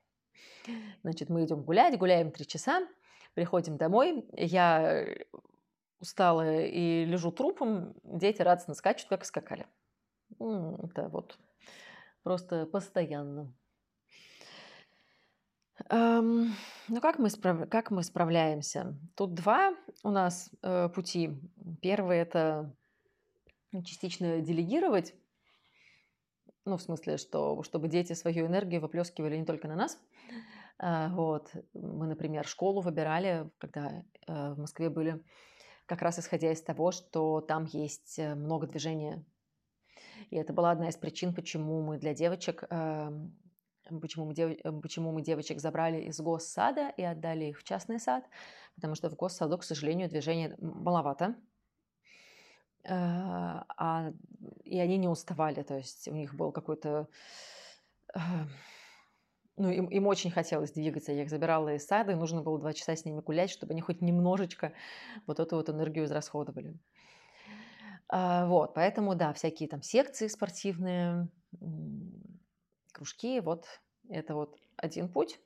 Значит, 1.03 1.31
мы 1.31 1.47
идем 1.47 1.63
гулять, 1.63 1.99
гуляем 1.99 2.31
три 2.31 2.47
часа, 2.47 2.87
приходим 3.33 3.79
домой, 3.79 4.27
я 4.37 5.07
устала 5.99 6.61
и 6.61 7.07
лежу 7.07 7.33
трупом, 7.33 7.95
дети 8.03 8.43
радостно 8.43 8.75
скачут, 8.75 9.09
как 9.09 9.25
скакали. 9.25 9.67
Это 10.39 11.09
вот 11.09 11.39
просто 12.25 12.67
постоянно. 12.67 13.55
Эм, 15.91 16.55
ну, 16.89 17.01
как 17.01 17.19
мы, 17.19 17.31
справ... 17.31 17.69
как 17.69 17.91
мы 17.91 18.03
справляемся? 18.03 18.99
Тут 19.15 19.35
два 19.35 19.75
у 20.03 20.11
нас 20.11 20.51
э, 20.63 20.89
пути. 20.89 21.31
Первый– 21.81 22.19
это 22.19 22.75
частично 23.85 24.41
делегировать, 24.41 25.15
ну, 26.65 26.77
в 26.77 26.83
смысле, 26.83 27.19
что, 27.19 27.63
чтобы 27.63 27.89
дети 27.89 28.15
свою 28.15 28.47
энергию 28.47 28.81
выплескивали 28.81 29.37
не 29.37 29.45
только 29.45 29.69
на 29.69 29.77
нас. 29.77 29.99
А, 30.79 31.09
вот. 31.11 31.53
Мы, 31.75 32.07
например, 32.07 32.47
школу 32.47 32.81
выбирали, 32.81 33.51
когда 33.59 34.03
э, 34.27 34.55
в 34.55 34.59
Москве 34.59 34.89
были, 34.89 35.23
как 35.87 36.01
раз 36.01 36.19
исходя 36.19 36.51
из 36.53 36.63
того, 36.63 36.91
что 36.91 37.41
там 37.41 37.65
есть 37.67 38.19
э, 38.19 38.35
много 38.35 38.67
движения. 38.67 39.25
И 40.31 40.37
это 40.37 40.53
была 40.53 40.71
одна 40.71 40.89
из 40.89 40.97
причин, 40.97 41.35
почему 41.35 41.83
мы 41.83 41.99
для 41.99 42.15
девочек 42.15 42.65
эм, 42.71 43.37
почему 44.01 44.27
мы, 44.27 44.35
дев... 44.35 44.57
почему 44.83 45.13
мы 45.13 45.23
девочек 45.23 45.61
забрали 45.61 46.03
из 46.03 46.21
госсада 46.21 46.89
и 46.97 47.03
отдали 47.03 47.47
их 47.47 47.59
в 47.59 47.65
частный 47.65 48.01
сад, 48.01 48.25
потому 48.75 48.95
что 48.95 49.11
в 49.11 49.17
госсаду, 49.17 49.59
к 49.59 49.65
сожалению, 49.65 50.09
движения 50.09 50.57
маловато. 50.59 51.35
Э, 52.85 53.63
а, 53.77 54.13
и 54.65 54.79
они 54.79 54.99
не 54.99 55.09
уставали, 55.09 55.63
то 55.63 55.77
есть 55.77 56.09
у 56.09 56.15
них 56.15 56.35
был 56.35 56.53
какой-то... 56.53 57.09
Э, 58.15 58.19
ну, 59.57 59.71
им, 59.71 59.87
им 59.87 60.07
очень 60.07 60.31
хотелось 60.31 60.73
двигаться. 60.73 61.13
Я 61.13 61.23
их 61.23 61.31
забирала 61.31 61.75
из 61.75 61.87
сада, 61.87 62.13
и 62.13 62.17
нужно 62.17 62.43
было 62.43 62.59
два 62.59 62.73
часа 62.73 62.97
с 62.97 63.05
ними 63.05 63.21
гулять, 63.21 63.51
чтобы 63.51 63.73
они 63.73 63.81
хоть 63.81 64.03
немножечко 64.03 64.73
вот 65.27 65.39
эту 65.39 65.57
вот 65.57 65.69
энергию 65.69 66.07
израсходовали. 66.07 66.77
А, 68.17 68.47
вот, 68.47 68.75
поэтому, 68.75 69.17
да, 69.17 69.33
всякие 69.33 69.69
там 69.69 69.83
секции 69.83 70.29
спортивные, 70.29 71.29
кружки, 72.93 73.41
вот 73.41 73.67
это 74.09 74.37
вот 74.37 74.57
один 74.77 75.09
путь. 75.09 75.41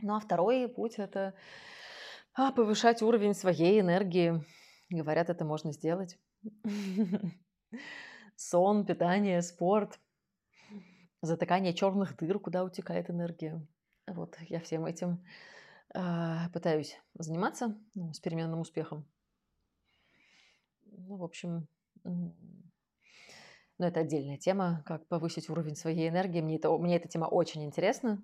Ну 0.00 0.14
а 0.14 0.20
второй 0.20 0.66
путь– 0.68 0.94
это 0.96 1.34
а, 2.32 2.50
повышать 2.50 3.02
уровень 3.02 3.34
своей 3.34 3.78
энергии. 3.78 4.42
Говорят, 4.88 5.28
это 5.28 5.44
можно 5.44 5.70
сделать. 5.72 6.18
Сон, 8.36 8.86
питание, 8.86 9.42
спорт, 9.42 10.00
затыкание 11.20 11.74
черных 11.74 12.16
дыр, 12.16 12.38
куда 12.38 12.64
утекает 12.64 13.10
энергия. 13.10 13.60
Вот 14.06 14.38
я 14.48 14.60
всем 14.60 14.86
этим 14.86 15.22
э, 15.94 16.48
пытаюсь 16.54 16.98
заниматься 17.12 17.78
ну, 17.94 18.14
с 18.14 18.18
переменным 18.18 18.60
успехом. 18.60 19.06
Ну, 20.86 21.16
в 21.16 21.24
общем, 21.24 21.68
но 22.04 23.86
это 23.86 24.00
отдельная 24.00 24.38
тема, 24.38 24.82
как 24.86 25.06
повысить 25.08 25.50
уровень 25.50 25.76
своей 25.76 26.08
энергии. 26.08 26.40
Мне, 26.40 26.56
это, 26.56 26.70
мне 26.78 26.96
эта 26.96 27.08
тема 27.08 27.26
очень 27.26 27.64
интересна. 27.64 28.22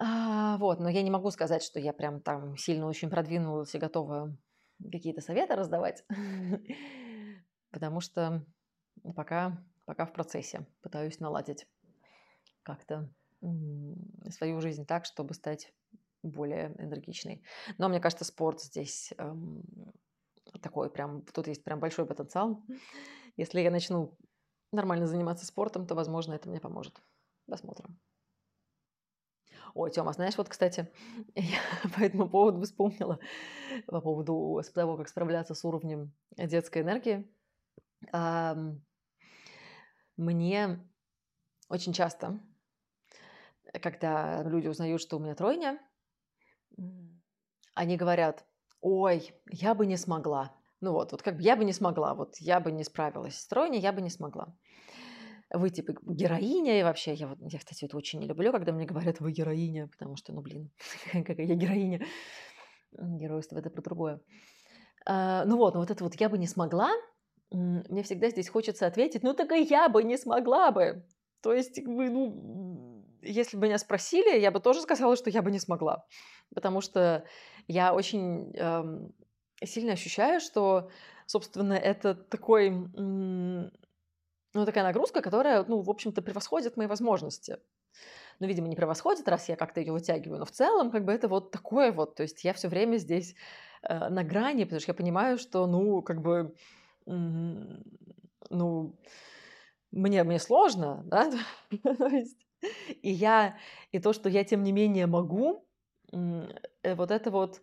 А, 0.00 0.56
вот, 0.58 0.80
но 0.80 0.88
я 0.88 1.02
не 1.02 1.10
могу 1.10 1.30
сказать, 1.30 1.62
что 1.62 1.78
я 1.78 1.92
прям 1.92 2.20
там 2.20 2.56
сильно 2.56 2.86
очень 2.86 3.10
продвинулась 3.10 3.74
и 3.74 3.78
готова 3.78 4.36
какие-то 4.90 5.20
советы 5.20 5.54
раздавать, 5.54 6.04
потому 7.70 8.00
что 8.00 8.44
пока, 9.14 9.62
пока 9.84 10.04
в 10.04 10.12
процессе 10.12 10.66
пытаюсь 10.82 11.20
наладить 11.20 11.68
как-то 12.62 13.08
свою 14.30 14.60
жизнь 14.60 14.86
так, 14.86 15.04
чтобы 15.04 15.34
стать 15.34 15.72
более 16.22 16.74
энергичной. 16.78 17.44
Но 17.78 17.88
мне 17.88 18.00
кажется, 18.00 18.24
спорт 18.24 18.62
здесь 18.62 19.12
эм, 19.18 19.62
такой 20.60 20.90
прям, 20.90 21.22
тут 21.22 21.46
есть 21.48 21.64
прям 21.64 21.80
большой 21.80 22.06
потенциал. 22.06 22.62
Если 23.36 23.60
я 23.60 23.70
начну 23.70 24.16
нормально 24.72 25.06
заниматься 25.06 25.46
спортом, 25.46 25.86
то, 25.86 25.94
возможно, 25.94 26.34
это 26.34 26.48
мне 26.48 26.60
поможет. 26.60 27.02
Посмотрим. 27.46 27.98
Ой, 29.74 29.90
Тёма, 29.90 30.12
знаешь, 30.12 30.38
вот, 30.38 30.48
кстати, 30.48 30.88
я 31.34 31.58
по 31.96 32.00
этому 32.00 32.28
поводу 32.28 32.62
вспомнила, 32.62 33.18
по 33.86 34.00
поводу 34.00 34.62
того, 34.72 34.96
как 34.96 35.08
справляться 35.08 35.54
с 35.54 35.64
уровнем 35.64 36.12
детской 36.36 36.82
энергии. 36.82 37.28
Мне 40.16 40.88
очень 41.68 41.92
часто, 41.92 42.38
когда 43.82 44.44
люди 44.44 44.68
узнают, 44.68 45.00
что 45.00 45.16
у 45.16 45.20
меня 45.20 45.34
тройня, 45.34 45.80
они 47.74 47.96
говорят, 47.96 48.46
ой, 48.84 49.32
я 49.50 49.74
бы 49.74 49.86
не 49.86 49.96
смогла. 49.96 50.54
Ну 50.80 50.92
вот, 50.92 51.12
вот 51.12 51.22
как 51.22 51.36
бы 51.36 51.42
я 51.42 51.56
бы 51.56 51.64
не 51.64 51.72
смогла, 51.72 52.14
вот 52.14 52.36
я 52.38 52.60
бы 52.60 52.70
не 52.70 52.84
справилась 52.84 53.38
с 53.38 53.48
тройней, 53.48 53.80
я 53.80 53.92
бы 53.92 54.02
не 54.02 54.10
смогла. 54.10 54.54
Вы 55.50 55.70
типа 55.70 55.94
героиня, 56.02 56.78
и 56.78 56.82
вообще, 56.82 57.14
я, 57.14 57.28
вот, 57.28 57.38
я, 57.40 57.58
кстати, 57.58 57.86
это 57.86 57.96
очень 57.96 58.20
не 58.20 58.26
люблю, 58.26 58.52
когда 58.52 58.72
мне 58.72 58.84
говорят, 58.84 59.20
вы 59.20 59.32
героиня, 59.32 59.88
потому 59.88 60.16
что, 60.16 60.34
ну, 60.34 60.42
блин, 60.42 60.70
какая 61.12 61.46
я 61.46 61.54
героиня. 61.54 62.04
Геройство– 62.92 63.58
это 63.58 63.70
про 63.70 63.80
другое. 63.80 64.20
А, 65.06 65.44
ну 65.46 65.56
вот, 65.56 65.74
ну 65.74 65.80
вот 65.80 65.90
это 65.90 66.04
вот 66.04 66.14
я 66.20 66.28
бы 66.28 66.36
не 66.36 66.46
смогла, 66.46 66.90
мне 67.50 68.02
всегда 68.02 68.28
здесь 68.28 68.48
хочется 68.50 68.86
ответить, 68.86 69.22
ну 69.22 69.32
так 69.32 69.52
и 69.52 69.62
я 69.62 69.88
бы 69.88 70.02
не 70.04 70.18
смогла 70.18 70.72
бы. 70.72 71.06
То 71.40 71.52
есть, 71.52 71.80
ну, 71.84 72.73
если 73.24 73.56
бы 73.56 73.66
меня 73.66 73.78
спросили, 73.78 74.38
я 74.38 74.50
бы 74.50 74.60
тоже 74.60 74.80
сказала, 74.82 75.16
что 75.16 75.30
я 75.30 75.42
бы 75.42 75.50
не 75.50 75.58
смогла. 75.58 76.06
Потому 76.54 76.80
что 76.80 77.24
я 77.66 77.94
очень 77.94 78.52
эм, 78.54 79.12
сильно 79.62 79.92
ощущаю, 79.92 80.40
что, 80.40 80.90
собственно, 81.26 81.74
это 81.74 82.14
такой, 82.14 82.70
ну, 82.70 83.70
такая 84.66 84.84
нагрузка, 84.84 85.20
которая, 85.20 85.64
ну, 85.64 85.80
в 85.80 85.90
общем-то, 85.90 86.22
превосходит 86.22 86.76
мои 86.76 86.86
возможности. 86.86 87.58
Ну, 88.40 88.46
видимо, 88.46 88.68
не 88.68 88.76
превосходит, 88.76 89.28
раз 89.28 89.48
я 89.48 89.56
как-то 89.56 89.80
ее 89.80 89.92
вытягиваю, 89.92 90.38
но 90.40 90.44
в 90.44 90.50
целом, 90.50 90.90
как 90.90 91.04
бы 91.04 91.12
это 91.12 91.28
вот 91.28 91.50
такое 91.50 91.92
вот, 91.92 92.16
то 92.16 92.22
есть 92.22 92.44
я 92.44 92.52
все 92.52 92.68
время 92.68 92.96
здесь 92.96 93.34
э, 93.82 94.08
на 94.08 94.24
грани, 94.24 94.64
потому 94.64 94.80
что 94.80 94.90
я 94.90 94.94
понимаю, 94.94 95.38
что, 95.38 95.66
ну, 95.66 96.02
как 96.02 96.20
бы, 96.20 96.54
ну, 97.06 98.96
мне, 99.92 100.24
мне 100.24 100.38
сложно, 100.38 101.02
да, 101.06 101.30
и 103.02 103.10
я, 103.10 103.56
и 103.92 103.98
то, 103.98 104.12
что 104.12 104.28
я, 104.28 104.44
тем 104.44 104.62
не 104.62 104.72
менее, 104.72 105.06
могу, 105.06 105.66
э, 106.12 106.94
вот 106.94 107.10
это 107.10 107.30
вот, 107.30 107.62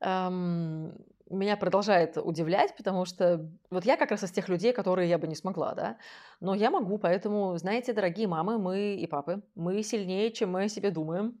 эм, 0.00 0.94
меня 1.30 1.56
продолжает 1.56 2.18
удивлять, 2.18 2.76
потому 2.76 3.04
что 3.04 3.50
вот 3.70 3.84
я 3.84 3.96
как 3.96 4.10
раз 4.10 4.24
из 4.24 4.30
тех 4.32 4.48
людей, 4.48 4.72
которые 4.72 5.08
я 5.08 5.18
бы 5.18 5.26
не 5.26 5.34
смогла, 5.34 5.74
да, 5.74 5.98
но 6.40 6.54
я 6.54 6.70
могу, 6.70 6.98
поэтому, 6.98 7.56
знаете, 7.56 7.92
дорогие 7.92 8.28
мамы, 8.28 8.58
мы 8.58 8.96
и 8.96 9.06
папы, 9.06 9.42
мы 9.54 9.82
сильнее, 9.82 10.30
чем 10.32 10.52
мы 10.52 10.64
о 10.64 10.68
себе 10.68 10.90
думаем. 10.90 11.38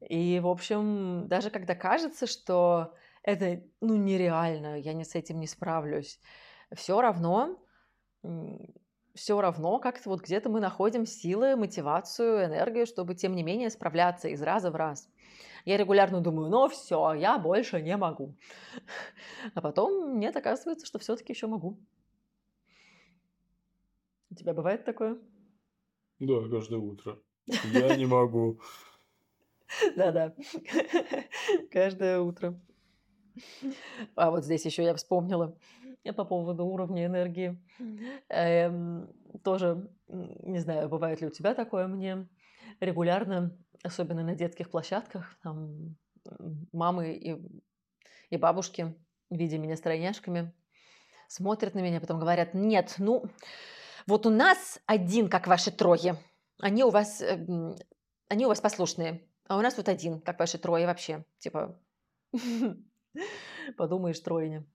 И, 0.00 0.38
в 0.40 0.48
общем, 0.48 1.26
даже 1.28 1.50
когда 1.50 1.74
кажется, 1.74 2.26
что 2.26 2.94
это, 3.22 3.62
ну, 3.80 3.96
нереально, 3.96 4.78
я 4.78 4.92
не 4.92 5.04
с 5.04 5.14
этим 5.14 5.40
не 5.40 5.46
справлюсь, 5.46 6.20
все 6.74 7.00
равно, 7.00 7.58
все 9.14 9.40
равно 9.40 9.78
как-то 9.78 10.10
вот 10.10 10.20
где-то 10.22 10.50
мы 10.50 10.60
находим 10.60 11.06
силы, 11.06 11.56
мотивацию, 11.56 12.44
энергию, 12.44 12.86
чтобы, 12.86 13.14
тем 13.14 13.34
не 13.34 13.42
менее, 13.42 13.70
справляться 13.70 14.28
из 14.28 14.42
раза 14.42 14.70
в 14.70 14.76
раз 14.76 15.08
я 15.64 15.76
регулярно 15.76 16.20
думаю, 16.20 16.50
ну 16.50 16.68
все, 16.68 17.14
я 17.14 17.38
больше 17.38 17.80
не 17.80 17.96
могу. 17.96 18.36
А 19.54 19.60
потом 19.60 20.18
нет, 20.18 20.36
оказывается, 20.36 20.86
что 20.86 20.98
все-таки 20.98 21.32
еще 21.32 21.46
могу. 21.46 21.78
У 24.30 24.34
тебя 24.34 24.52
бывает 24.52 24.84
такое? 24.84 25.18
Да, 26.18 26.48
каждое 26.50 26.78
утро. 26.78 27.18
Я 27.46 27.96
не 27.96 28.06
могу. 28.06 28.60
Да-да. 29.96 30.34
Каждое 31.70 32.20
утро. 32.20 32.58
А 34.14 34.30
вот 34.30 34.44
здесь 34.44 34.64
еще 34.64 34.84
я 34.84 34.94
вспомнила 34.94 35.56
по 36.12 36.24
поводу 36.24 36.66
уровня 36.66 37.06
энергии. 37.06 37.62
Эм, 38.28 39.12
тоже, 39.42 39.88
не 40.08 40.58
знаю, 40.58 40.88
бывает 40.88 41.20
ли 41.20 41.26
у 41.26 41.30
тебя 41.30 41.54
такое, 41.54 41.86
мне 41.86 42.28
регулярно 42.80 43.56
особенно 43.84 44.24
на 44.24 44.34
детских 44.34 44.70
площадках, 44.70 45.36
там 45.42 45.96
мамы 46.72 47.12
и, 47.12 47.36
и 48.30 48.36
бабушки, 48.36 48.94
видя 49.30 49.58
меня 49.58 49.76
стройняшками, 49.76 50.52
смотрят 51.28 51.74
на 51.74 51.80
меня, 51.80 52.00
потом 52.00 52.18
говорят, 52.18 52.54
нет, 52.54 52.94
ну, 52.98 53.24
вот 54.06 54.26
у 54.26 54.30
нас 54.30 54.80
один, 54.86 55.28
как 55.28 55.46
ваши 55.46 55.70
трое, 55.70 56.16
они 56.60 56.82
у 56.82 56.90
вас, 56.90 57.20
эм, 57.20 57.76
они 58.28 58.46
у 58.46 58.48
вас 58.48 58.60
послушные, 58.60 59.28
а 59.46 59.58
у 59.58 59.60
нас 59.60 59.76
вот 59.76 59.88
один, 59.88 60.20
как 60.20 60.38
ваши 60.38 60.58
трое 60.58 60.86
вообще, 60.86 61.24
типа, 61.38 61.78
подумаешь, 63.76 64.20
тройня. 64.20 64.66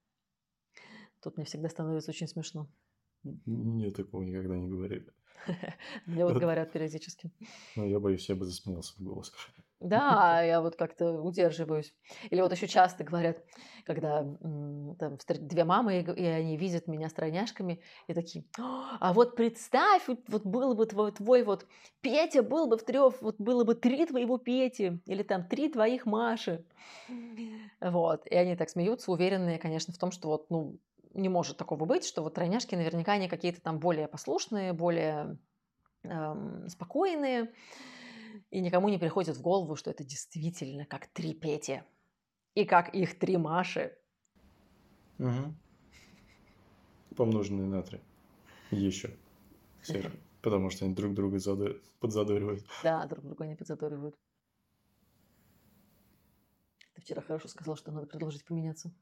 Тут 1.21 1.37
мне 1.37 1.45
всегда 1.45 1.69
становится 1.69 2.11
очень 2.11 2.27
смешно. 2.27 2.67
Мне 3.23 3.91
такого 3.91 4.23
никогда 4.23 4.57
не 4.57 4.69
говорили. 4.69 5.11
Мне 6.05 6.25
вот 6.25 6.37
говорят 6.37 6.71
периодически. 6.71 7.31
Ну, 7.75 7.87
я 7.87 7.99
боюсь, 7.99 8.27
я 8.29 8.35
бы 8.35 8.45
засмеялся 8.45 8.93
в 8.95 9.03
голос. 9.03 9.33
Да, 9.79 10.41
я 10.41 10.59
вот 10.59 10.75
как-то 10.75 11.21
удерживаюсь. 11.21 11.93
Или 12.29 12.41
вот 12.41 12.51
еще 12.51 12.67
часто 12.67 13.05
говорят, 13.05 13.41
когда 13.85 14.23
там 14.99 15.17
две 15.27 15.63
мамы, 15.63 16.01
и 16.01 16.25
они 16.25 16.57
видят 16.57 16.87
меня 16.87 17.07
стройняшками, 17.07 17.81
и 18.07 18.13
такие, 18.13 18.43
а 18.57 19.13
вот 19.13 19.37
представь, 19.37 20.03
вот 20.27 20.45
был 20.45 20.75
бы 20.75 20.85
твой, 20.85 21.13
твой 21.13 21.43
вот 21.43 21.65
Петя, 22.01 22.43
был 22.43 22.67
бы 22.67 22.77
в 22.77 22.83
трех, 22.83 23.21
вот 23.21 23.39
было 23.39 23.63
бы 23.63 23.73
три 23.73 24.05
твоего 24.05 24.37
Пети, 24.37 25.01
или 25.05 25.23
там 25.23 25.47
три 25.47 25.69
твоих 25.69 26.05
Маши. 26.05 26.65
Вот, 27.79 28.27
и 28.27 28.35
они 28.35 28.57
так 28.57 28.69
смеются, 28.69 29.11
уверенные, 29.11 29.59
конечно, 29.59 29.93
в 29.93 29.97
том, 29.97 30.11
что 30.11 30.27
вот, 30.27 30.49
ну, 30.49 30.77
не 31.13 31.29
может 31.29 31.57
такого 31.57 31.85
быть, 31.85 32.05
что 32.05 32.23
вот 32.23 32.35
тройняшки 32.35 32.75
наверняка 32.75 33.13
они 33.13 33.27
какие-то 33.27 33.61
там 33.61 33.79
более 33.79 34.07
послушные, 34.07 34.73
более 34.73 35.37
эм, 36.03 36.67
спокойные, 36.69 37.53
и 38.51 38.61
никому 38.61 38.89
не 38.89 38.97
приходит 38.97 39.37
в 39.37 39.41
голову, 39.41 39.75
что 39.75 39.91
это 39.91 40.03
действительно 40.03 40.85
как 40.85 41.07
три 41.07 41.33
Пети 41.33 41.83
и 42.55 42.65
как 42.65 42.93
их 42.93 43.17
три 43.17 43.37
Маши. 43.37 43.97
Угу. 45.17 45.53
Помноженные 47.15 47.67
на 47.67 47.83
три. 47.83 47.99
Еще. 48.71 49.15
Потому 50.41 50.69
что 50.69 50.85
они 50.85 50.93
друг 50.93 51.13
друга 51.13 51.39
подзадоривают. 51.99 52.65
Да, 52.83 53.05
друг 53.07 53.25
друга 53.25 53.43
они 53.43 53.55
подзадоривают. 53.55 54.15
Ты 56.93 57.01
вчера 57.01 57.21
хорошо 57.21 57.47
сказал, 57.47 57.75
что 57.75 57.91
надо 57.91 58.07
предложить 58.07 58.45
поменяться. 58.45 58.93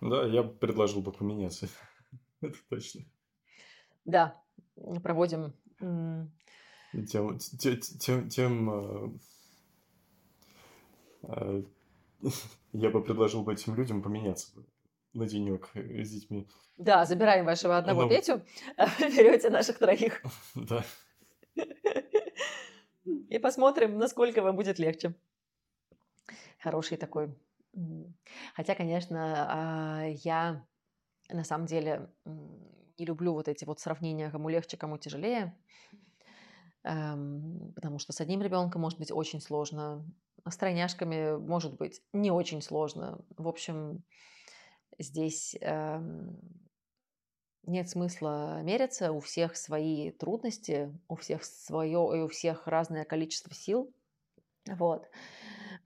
Да, 0.00 0.26
я 0.26 0.42
предложил 0.42 1.02
бы 1.02 1.12
поменяться. 1.12 1.68
Это 2.40 2.56
точно. 2.68 3.02
Да, 4.04 4.42
проводим... 5.02 5.54
Тем, 7.10 7.38
тем, 7.38 7.80
тем, 7.80 8.28
тем 8.30 8.70
э, 8.70 9.08
э, 11.24 11.62
я 12.72 12.90
бы 12.90 13.02
предложил 13.02 13.42
бы 13.42 13.52
этим 13.52 13.74
людям 13.74 14.02
поменяться 14.02 14.48
на 15.12 15.26
денек 15.26 15.70
с 15.74 16.10
детьми. 16.10 16.48
Да, 16.78 17.04
забираем 17.04 17.44
вашего 17.44 17.76
одного 17.78 18.02
Одного... 18.02 18.20
Петю, 18.20 18.42
а 18.76 18.86
берете 18.98 19.50
наших 19.50 19.78
троих. 19.78 20.22
Да. 20.54 20.84
И 23.04 23.38
посмотрим, 23.38 23.98
насколько 23.98 24.42
вам 24.42 24.56
будет 24.56 24.78
легче. 24.78 25.14
Хороший 26.58 26.96
такой 26.96 27.34
Хотя, 28.54 28.74
конечно, 28.74 29.46
а, 29.48 30.04
я 30.06 30.66
на 31.30 31.44
самом 31.44 31.66
деле 31.66 32.10
не 32.24 33.06
люблю 33.06 33.34
вот 33.34 33.48
эти 33.48 33.64
вот 33.64 33.80
сравнения, 33.80 34.30
кому 34.30 34.48
легче, 34.48 34.76
кому 34.76 34.98
тяжелее, 34.98 35.58
эм, 36.84 37.72
потому 37.74 37.98
что 37.98 38.12
с 38.12 38.20
одним 38.20 38.42
ребенком 38.42 38.82
может 38.82 38.98
быть 38.98 39.10
очень 39.10 39.40
сложно, 39.40 40.04
а 40.44 40.50
с 40.50 40.56
тройняшками 40.56 41.36
может 41.36 41.76
быть 41.76 42.02
не 42.12 42.30
очень 42.30 42.62
сложно. 42.62 43.24
В 43.36 43.48
общем, 43.48 44.04
здесь 44.98 45.56
эм, 45.60 46.40
нет 47.66 47.88
смысла 47.88 48.62
мериться, 48.62 49.12
у 49.12 49.20
всех 49.20 49.56
свои 49.56 50.10
трудности, 50.12 50.96
у 51.08 51.16
всех 51.16 51.44
свое, 51.44 51.98
и 52.16 52.20
у 52.22 52.28
всех 52.28 52.66
разное 52.66 53.04
количество 53.04 53.52
сил. 53.54 53.92
Вот. 54.66 55.08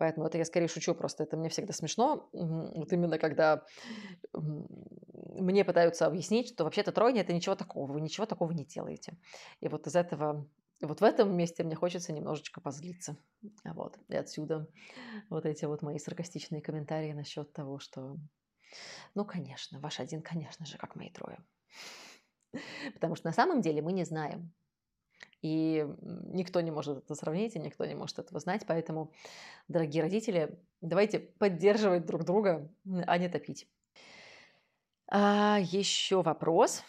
Поэтому 0.00 0.26
это 0.26 0.38
я 0.38 0.46
скорее 0.46 0.66
шучу, 0.66 0.94
просто 0.94 1.24
это 1.24 1.36
мне 1.36 1.50
всегда 1.50 1.74
смешно. 1.74 2.30
Вот 2.32 2.90
именно 2.90 3.18
когда 3.18 3.66
мне 4.32 5.62
пытаются 5.62 6.06
объяснить, 6.06 6.54
что 6.54 6.64
вообще-то 6.64 6.90
тройня– 6.90 7.20
это 7.22 7.34
ничего 7.34 7.54
такого, 7.54 7.92
вы 7.92 8.00
ничего 8.00 8.24
такого 8.24 8.50
не 8.52 8.64
делаете. 8.64 9.18
И 9.60 9.68
вот 9.68 9.86
из 9.86 9.94
этого 9.94 10.48
вот 10.80 11.02
в 11.02 11.04
этом 11.04 11.36
месте 11.36 11.64
мне 11.64 11.74
хочется 11.74 12.14
немножечко 12.14 12.62
позлиться. 12.62 13.18
Вот. 13.62 13.98
И 14.08 14.16
отсюда 14.16 14.66
вот 15.28 15.44
эти 15.44 15.66
вот 15.66 15.82
мои 15.82 15.98
саркастичные 15.98 16.62
комментарии 16.62 17.12
насчет 17.12 17.52
того, 17.52 17.78
что 17.78 18.16
ну, 19.14 19.26
конечно, 19.26 19.80
ваш 19.80 20.00
один, 20.00 20.22
конечно 20.22 20.64
же, 20.64 20.78
как 20.78 20.96
мои 20.96 21.10
трое. 21.10 21.44
Потому 22.94 23.16
что 23.16 23.26
на 23.26 23.34
самом 23.34 23.60
деле 23.60 23.82
мы 23.82 23.92
не 23.92 24.04
знаем, 24.04 24.50
и 25.42 25.86
никто 25.98 26.60
не 26.60 26.70
может 26.70 26.98
это 26.98 27.14
сравнить, 27.14 27.56
и 27.56 27.58
никто 27.58 27.84
не 27.86 27.94
может 27.94 28.18
этого 28.18 28.40
знать. 28.40 28.64
Поэтому, 28.66 29.12
дорогие 29.68 30.02
родители, 30.02 30.58
давайте 30.80 31.18
поддерживать 31.18 32.06
друг 32.06 32.24
друга, 32.24 32.70
а 33.06 33.18
не 33.18 33.28
топить. 33.28 33.66
А, 35.08 35.58
еще 35.60 36.22
вопрос. 36.22 36.82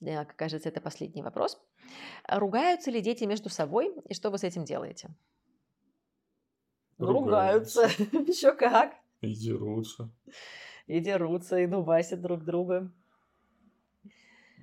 Да, 0.00 0.24
кажется, 0.24 0.68
это 0.68 0.80
последний 0.80 1.22
вопрос. 1.22 1.60
Ругаются 2.28 2.90
ли 2.90 3.00
дети 3.00 3.24
между 3.24 3.48
собой, 3.48 3.94
и 4.08 4.14
что 4.14 4.30
вы 4.30 4.38
с 4.38 4.44
этим 4.44 4.64
делаете? 4.64 5.10
Ругаются. 6.98 7.82
Еще 8.26 8.54
как. 8.54 8.94
И 9.22 9.34
дерутся. 9.34 10.10
И 10.86 11.00
дерутся, 11.00 11.58
и 11.58 11.66
дубасят 11.66 12.20
друг 12.20 12.44
друга. 12.44 12.92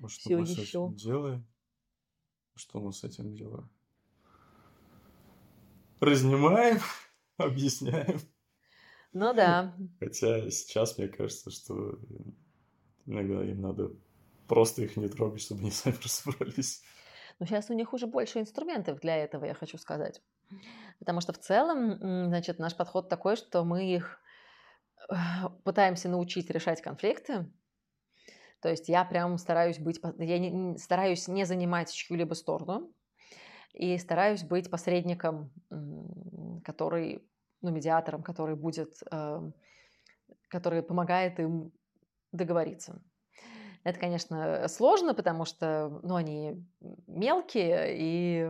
Что 0.07 0.43
Все 0.43 0.61
еще. 0.61 0.93
делаем? 0.93 1.47
Что 2.57 2.79
мы 2.79 2.91
с 2.91 3.03
этим 3.03 3.35
делаем? 3.35 3.69
Разнимаем, 5.99 6.79
объясняем. 7.37 8.19
Ну 9.13 9.33
да. 9.33 9.75
Хотя 9.99 10.49
сейчас 10.49 10.97
мне 10.97 11.07
кажется, 11.07 11.51
что 11.51 11.99
иногда 13.05 13.43
им 13.43 13.61
надо 13.61 13.91
просто 14.47 14.83
их 14.83 14.97
не 14.97 15.07
трогать, 15.07 15.41
чтобы 15.41 15.61
они 15.61 15.71
сами 15.71 15.95
разобрались. 16.03 16.83
Но 17.39 17.45
сейчас 17.45 17.69
у 17.69 17.73
них 17.73 17.93
уже 17.93 18.07
больше 18.07 18.39
инструментов 18.39 18.99
для 18.99 19.15
этого, 19.15 19.45
я 19.45 19.53
хочу 19.53 19.77
сказать. 19.77 20.21
Потому 20.99 21.21
что 21.21 21.33
в 21.33 21.37
целом, 21.37 21.97
значит, 22.27 22.57
наш 22.57 22.75
подход 22.75 23.09
такой, 23.09 23.35
что 23.35 23.63
мы 23.63 23.93
их 23.93 24.19
э, 25.09 25.15
пытаемся 25.63 26.09
научить 26.09 26.49
решать 26.49 26.81
конфликты, 26.81 27.51
то 28.61 28.69
есть 28.69 28.89
я 28.89 29.05
прям 29.05 29.37
стараюсь 29.37 29.79
быть, 29.79 29.99
я 30.19 30.39
не, 30.39 30.77
стараюсь 30.77 31.27
не 31.27 31.45
занимать 31.45 31.93
чью-либо 31.93 32.33
сторону 32.33 32.93
и 33.73 33.97
стараюсь 33.97 34.43
быть 34.43 34.69
посредником, 34.69 35.51
который, 36.63 37.27
ну, 37.61 37.71
медиатором, 37.71 38.23
который 38.23 38.55
будет, 38.55 38.95
эм, 39.11 39.53
который 40.49 40.81
помогает 40.83 41.39
им 41.39 41.71
договориться. 42.31 43.01
Это, 43.83 43.99
конечно, 43.99 44.67
сложно, 44.67 45.13
потому 45.13 45.45
что, 45.45 45.99
ну, 46.03 46.15
они 46.15 46.65
мелкие 47.07 47.95
и 47.97 48.49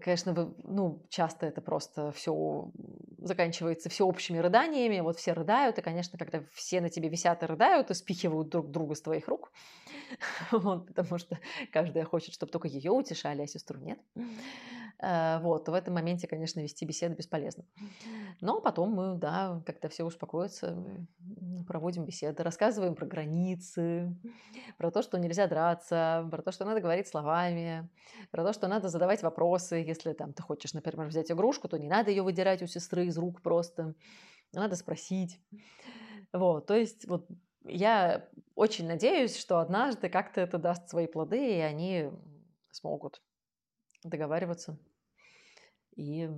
конечно, 0.00 0.32
вы, 0.32 0.54
ну, 0.64 1.04
часто 1.08 1.46
это 1.46 1.60
просто 1.60 2.12
все 2.12 2.70
заканчивается 3.18 3.88
всеобщими 3.88 4.38
рыданиями, 4.38 5.00
вот 5.00 5.18
все 5.18 5.32
рыдают, 5.32 5.78
и, 5.78 5.82
конечно, 5.82 6.18
когда 6.18 6.42
все 6.52 6.80
на 6.80 6.88
тебе 6.88 7.08
висят 7.08 7.42
и 7.42 7.46
рыдают, 7.46 7.90
и 7.90 7.94
спихивают 7.94 8.48
друг 8.48 8.70
друга 8.70 8.94
с 8.94 9.02
твоих 9.02 9.28
рук, 9.28 9.52
вот, 10.52 10.86
потому 10.86 11.18
что 11.18 11.38
каждая 11.72 12.04
хочет, 12.04 12.34
чтобы 12.34 12.52
только 12.52 12.68
ее 12.68 12.90
утешали, 12.90 13.42
а 13.42 13.46
сестру 13.46 13.78
нет. 13.80 13.98
Э, 14.98 15.38
вот, 15.40 15.68
в 15.68 15.74
этом 15.74 15.94
моменте, 15.94 16.26
конечно, 16.26 16.60
вести 16.60 16.84
беседу 16.84 17.14
бесполезно. 17.14 17.64
Но 18.40 18.60
потом 18.60 18.92
мы, 18.92 19.16
да, 19.16 19.62
когда 19.66 19.88
все 19.88 20.04
успокоятся, 20.04 20.84
проводим 21.66 22.04
беседы, 22.04 22.42
рассказываем 22.42 22.94
про 22.94 23.06
границы, 23.06 24.16
про 24.78 24.90
то, 24.90 25.02
что 25.02 25.18
нельзя 25.18 25.46
драться, 25.46 26.26
про 26.30 26.42
то, 26.42 26.52
что 26.52 26.64
надо 26.64 26.80
говорить 26.80 27.08
словами, 27.08 27.88
про 28.30 28.44
то, 28.44 28.52
что 28.52 28.68
надо 28.68 28.88
задавать 28.88 29.22
вопросы. 29.22 29.76
Если 29.76 30.12
там 30.12 30.32
ты 30.32 30.42
хочешь, 30.42 30.74
например, 30.74 31.06
взять 31.06 31.30
игрушку, 31.30 31.68
то 31.68 31.78
не 31.78 31.88
надо 31.88 32.10
ее 32.10 32.22
выдирать 32.22 32.62
у 32.62 32.66
сестры 32.66 33.06
из 33.06 33.18
рук 33.18 33.42
просто, 33.42 33.94
надо 34.52 34.76
спросить. 34.76 35.40
Вот, 36.32 36.66
то 36.66 36.74
есть 36.74 37.06
вот 37.06 37.28
я 37.64 38.28
очень 38.54 38.86
надеюсь, 38.86 39.36
что 39.36 39.58
однажды 39.58 40.08
как-то 40.08 40.40
это 40.40 40.58
даст 40.58 40.88
свои 40.88 41.06
плоды, 41.06 41.56
и 41.56 41.60
они 41.60 42.10
смогут 42.70 43.22
договариваться 44.08 44.78
и 45.96 46.28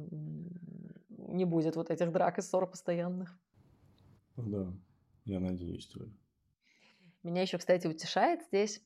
не 1.09 1.45
будет 1.45 1.77
вот 1.77 1.91
этих 1.91 2.13
драк 2.13 2.39
и 2.39 2.43
ссор 2.43 2.69
постоянных. 2.69 3.39
Да, 4.37 4.73
я 5.25 5.41
надеюсь 5.41 5.87
тоже. 5.87 6.13
Меня 7.23 7.43
еще, 7.43 7.59
кстати, 7.59 7.87
утешает 7.87 8.43
здесь, 8.43 8.83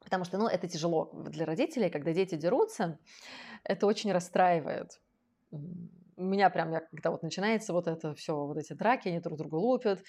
потому 0.00 0.24
что, 0.24 0.38
ну, 0.38 0.46
это 0.46 0.68
тяжело 0.68 1.12
для 1.28 1.44
родителей, 1.44 1.90
когда 1.90 2.12
дети 2.14 2.36
дерутся, 2.36 2.98
это 3.64 3.86
очень 3.86 4.12
расстраивает. 4.12 5.00
У 5.50 6.24
меня 6.24 6.50
прям, 6.50 6.72
я, 6.72 6.80
когда 6.80 7.10
вот 7.10 7.22
начинается 7.22 7.72
вот 7.72 7.86
это 7.86 8.14
все, 8.14 8.34
вот 8.34 8.56
эти 8.56 8.72
драки, 8.72 9.08
они 9.08 9.20
друг 9.20 9.38
друга 9.38 9.56
лупят, 9.56 10.02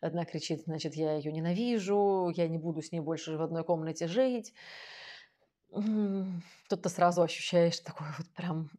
одна 0.00 0.24
кричит, 0.24 0.62
значит, 0.64 0.94
я 0.94 1.16
ее 1.16 1.32
ненавижу, 1.32 2.30
я 2.34 2.48
не 2.48 2.58
буду 2.58 2.82
с 2.82 2.92
ней 2.92 3.00
больше 3.00 3.36
в 3.36 3.42
одной 3.42 3.64
комнате 3.64 4.06
жить. 4.06 4.52
Тут 5.70 6.82
ты 6.82 6.88
сразу 6.88 7.22
ощущаешь 7.22 7.80
такое 7.80 8.14
вот 8.18 8.28
прям 8.34 8.70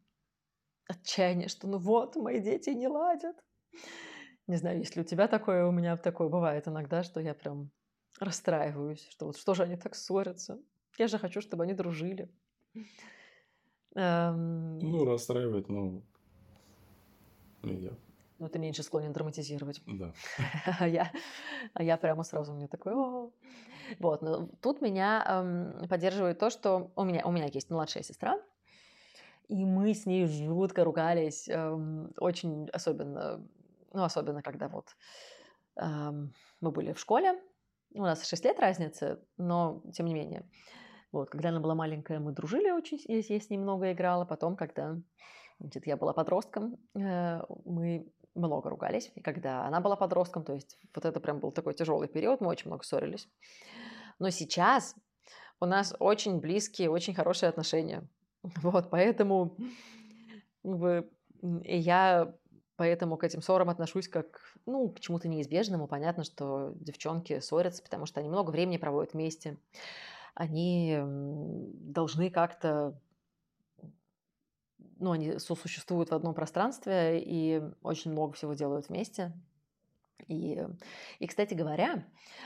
отчаяние, 0.88 1.48
что 1.48 1.68
ну 1.68 1.78
вот, 1.78 2.16
мои 2.16 2.40
дети 2.40 2.70
не 2.70 2.88
ладят. 2.88 3.36
Не 4.46 4.56
знаю, 4.56 4.78
есть 4.78 4.96
ли 4.96 5.02
у 5.02 5.04
тебя 5.04 5.28
такое, 5.28 5.66
у 5.66 5.72
меня 5.72 5.96
такое 5.96 6.28
бывает 6.28 6.66
иногда, 6.66 7.02
что 7.02 7.20
я 7.20 7.34
прям 7.34 7.70
расстраиваюсь, 8.18 9.06
что 9.10 9.26
вот 9.26 9.36
что 9.36 9.54
же 9.54 9.62
они 9.62 9.76
так 9.76 9.94
ссорятся. 9.94 10.58
Я 10.98 11.06
же 11.06 11.18
хочу, 11.18 11.40
чтобы 11.40 11.64
они 11.64 11.74
дружили. 11.74 12.30
Ну, 13.94 15.04
расстраивает, 15.04 15.68
ну, 15.68 16.02
я. 17.62 17.92
Ну, 18.38 18.48
ты 18.48 18.58
меньше 18.58 18.82
склонен 18.82 19.12
драматизировать. 19.12 19.82
Да. 19.86 20.14
а, 20.80 20.86
я, 20.86 21.12
а 21.74 21.82
я 21.82 21.96
прямо 21.96 22.22
сразу 22.22 22.52
мне 22.54 22.68
такой, 22.68 22.94
О! 22.94 23.32
Вот, 23.98 24.22
но 24.22 24.48
тут 24.60 24.80
меня 24.80 25.24
эм, 25.26 25.88
поддерживает 25.88 26.38
то, 26.38 26.50
что 26.50 26.90
у 26.96 27.04
меня, 27.04 27.24
у 27.26 27.32
меня 27.32 27.46
есть 27.52 27.70
младшая 27.70 28.02
сестра, 28.02 28.38
и 29.48 29.64
мы 29.64 29.94
с 29.94 30.06
ней 30.06 30.26
жутко 30.26 30.84
ругались, 30.84 31.48
эм, 31.48 32.12
очень 32.18 32.68
особенно, 32.70 33.46
ну, 33.92 34.02
особенно 34.02 34.42
когда 34.42 34.68
вот 34.68 34.96
эм, 35.76 36.34
мы 36.60 36.70
были 36.70 36.92
в 36.92 37.00
школе. 37.00 37.40
У 37.94 38.02
нас 38.02 38.26
6 38.26 38.44
лет 38.44 38.60
разницы, 38.60 39.18
но 39.38 39.82
тем 39.94 40.06
не 40.06 40.14
менее. 40.14 40.48
Вот, 41.10 41.30
когда 41.30 41.48
она 41.48 41.60
была 41.60 41.74
маленькая, 41.74 42.18
мы 42.18 42.32
дружили 42.32 42.70
очень, 42.70 43.00
я, 43.06 43.18
я 43.18 43.40
с 43.40 43.48
ней 43.48 43.56
много 43.56 43.92
играла. 43.92 44.26
Потом, 44.26 44.56
когда 44.56 44.98
значит, 45.58 45.86
я 45.86 45.96
была 45.96 46.12
подростком, 46.12 46.76
э, 46.94 47.40
мы 47.64 48.12
много 48.38 48.70
ругались. 48.70 49.10
И 49.14 49.20
когда 49.20 49.64
она 49.66 49.80
была 49.80 49.96
подростком, 49.96 50.44
то 50.44 50.54
есть 50.54 50.78
вот 50.94 51.04
это 51.04 51.20
прям 51.20 51.40
был 51.40 51.52
такой 51.52 51.74
тяжелый 51.74 52.08
период, 52.08 52.40
мы 52.40 52.48
очень 52.48 52.68
много 52.68 52.84
ссорились. 52.84 53.28
Но 54.18 54.30
сейчас 54.30 54.94
у 55.60 55.66
нас 55.66 55.94
очень 55.98 56.40
близкие, 56.40 56.90
очень 56.90 57.14
хорошие 57.14 57.48
отношения. 57.48 58.08
Вот, 58.62 58.88
поэтому 58.90 59.56
я 61.64 62.34
поэтому 62.76 63.16
к 63.16 63.24
этим 63.24 63.42
ссорам 63.42 63.68
отношусь 63.68 64.08
как 64.08 64.40
ну, 64.64 64.88
к 64.88 65.00
чему-то 65.00 65.28
неизбежному. 65.28 65.88
Понятно, 65.88 66.22
что 66.22 66.72
девчонки 66.76 67.40
ссорятся, 67.40 67.82
потому 67.82 68.06
что 68.06 68.20
они 68.20 68.28
много 68.28 68.50
времени 68.50 68.76
проводят 68.76 69.12
вместе. 69.12 69.58
Они 70.34 70.96
должны 71.02 72.30
как-то 72.30 72.98
ну, 74.98 75.12
они 75.12 75.38
сосуществуют 75.38 76.10
в 76.10 76.14
одном 76.14 76.34
пространстве 76.34 77.20
и 77.20 77.62
очень 77.82 78.12
много 78.12 78.32
всего 78.32 78.54
делают 78.54 78.88
вместе. 78.88 79.32
И, 80.26 80.62
и, 81.20 81.26
кстати 81.26 81.54
говоря, 81.54 82.04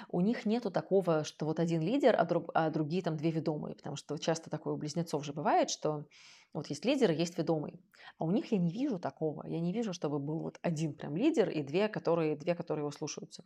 у 0.09 0.21
них 0.21 0.45
нету 0.45 0.71
такого, 0.71 1.25
что 1.25 1.47
вот 1.47 1.59
один 1.59 1.81
лидер, 1.81 2.15
а, 2.17 2.25
друг, 2.25 2.51
а 2.55 2.71
другие 2.71 3.03
там 3.03 3.17
две 3.17 3.31
ведомые, 3.31 3.75
потому 3.75 3.97
что 3.97 4.19
часто 4.19 4.51
такое 4.51 4.75
у 4.75 4.77
близнецов 4.77 5.25
же 5.25 5.33
бывает, 5.33 5.71
что 5.71 6.07
вот 6.53 6.67
есть 6.69 6.85
лидер 6.85 7.11
есть 7.11 7.38
ведомый. 7.38 7.81
А 8.19 8.25
у 8.25 8.31
них 8.31 8.53
я 8.53 8.59
не 8.59 8.71
вижу 8.71 8.99
такого. 8.99 9.47
Я 9.47 9.59
не 9.61 9.73
вижу, 9.73 9.93
чтобы 9.93 10.19
был 10.19 10.41
вот 10.41 10.59
один 10.62 10.95
прям 10.95 11.17
лидер 11.17 11.49
и 11.49 11.62
две, 11.62 11.88
которые, 11.88 12.37
две, 12.37 12.55
которые 12.55 12.83
его 12.83 12.91
слушаются. 12.91 13.45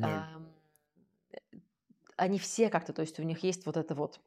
А, 0.00 0.40
они 2.16 2.38
все 2.38 2.68
как-то, 2.68 2.92
то 2.92 3.02
есть 3.02 3.18
у 3.18 3.22
них 3.22 3.42
есть 3.42 3.66
вот 3.66 3.76
это 3.76 3.94
вот 3.94 4.20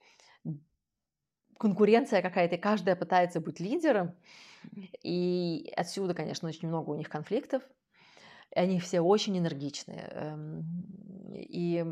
конкуренция 1.57 2.21
какая-то, 2.21 2.57
каждая 2.57 2.95
пытается 2.95 3.39
быть 3.39 3.59
лидером. 3.59 4.15
И 5.03 5.71
отсюда, 5.75 6.13
конечно, 6.13 6.47
очень 6.47 6.67
много 6.67 6.91
у 6.91 6.95
них 6.95 7.09
конфликтов. 7.09 7.63
Они 8.55 8.79
все 8.79 9.01
очень 9.01 9.37
энергичные. 9.37 10.07
Эм, 10.11 10.63
и 11.33 11.85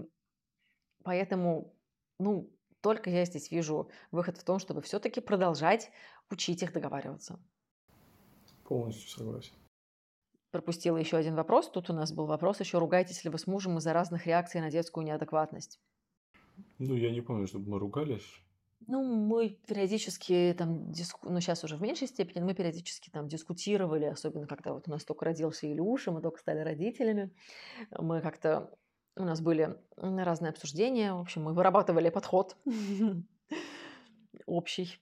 поэтому, 1.03 1.73
ну, 2.19 2.49
только 2.81 3.09
я 3.09 3.25
здесь 3.25 3.51
вижу 3.51 3.89
выход 4.11 4.37
в 4.37 4.43
том, 4.43 4.59
чтобы 4.59 4.81
все-таки 4.81 5.21
продолжать 5.21 5.91
учить 6.29 6.63
их 6.63 6.73
договариваться. 6.73 7.39
Полностью 8.63 9.09
согласен. 9.09 9.53
Пропустила 10.51 10.97
еще 10.97 11.17
один 11.17 11.35
вопрос. 11.35 11.69
Тут 11.69 11.89
у 11.89 11.93
нас 11.93 12.11
был 12.11 12.25
вопрос 12.25 12.59
еще, 12.59 12.77
ругаетесь 12.77 13.23
ли 13.23 13.29
вы 13.29 13.37
с 13.37 13.47
мужем 13.47 13.77
из-за 13.77 13.93
разных 13.93 14.25
реакций 14.27 14.61
на 14.61 14.69
детскую 14.69 15.05
неадекватность? 15.05 15.79
Ну, 16.77 16.95
я 16.95 17.11
не 17.11 17.21
помню, 17.21 17.47
чтобы 17.47 17.69
мы 17.69 17.79
ругались. 17.79 18.41
Ну, 18.87 19.03
мы 19.03 19.49
периодически 19.67 20.55
там, 20.57 20.91
диску... 20.91 21.29
ну, 21.29 21.39
сейчас 21.39 21.63
уже 21.63 21.75
в 21.75 21.81
меньшей 21.81 22.07
степени, 22.07 22.39
но 22.39 22.47
мы 22.47 22.53
периодически 22.53 23.09
там 23.09 23.27
дискутировали, 23.27 24.05
особенно 24.05 24.47
когда 24.47 24.73
вот 24.73 24.87
у 24.87 24.91
нас 24.91 25.03
только 25.05 25.25
родился 25.25 25.71
Илюша, 25.71 26.11
мы 26.11 26.21
только 26.21 26.39
стали 26.39 26.59
родителями. 26.59 27.31
Мы 27.97 28.21
как-то, 28.21 28.75
у 29.15 29.23
нас 29.23 29.41
были 29.41 29.77
разные 29.95 30.49
обсуждения, 30.49 31.13
в 31.13 31.19
общем, 31.19 31.43
мы 31.43 31.53
вырабатывали 31.53 32.09
подход 32.09 32.57
общий. 34.45 34.99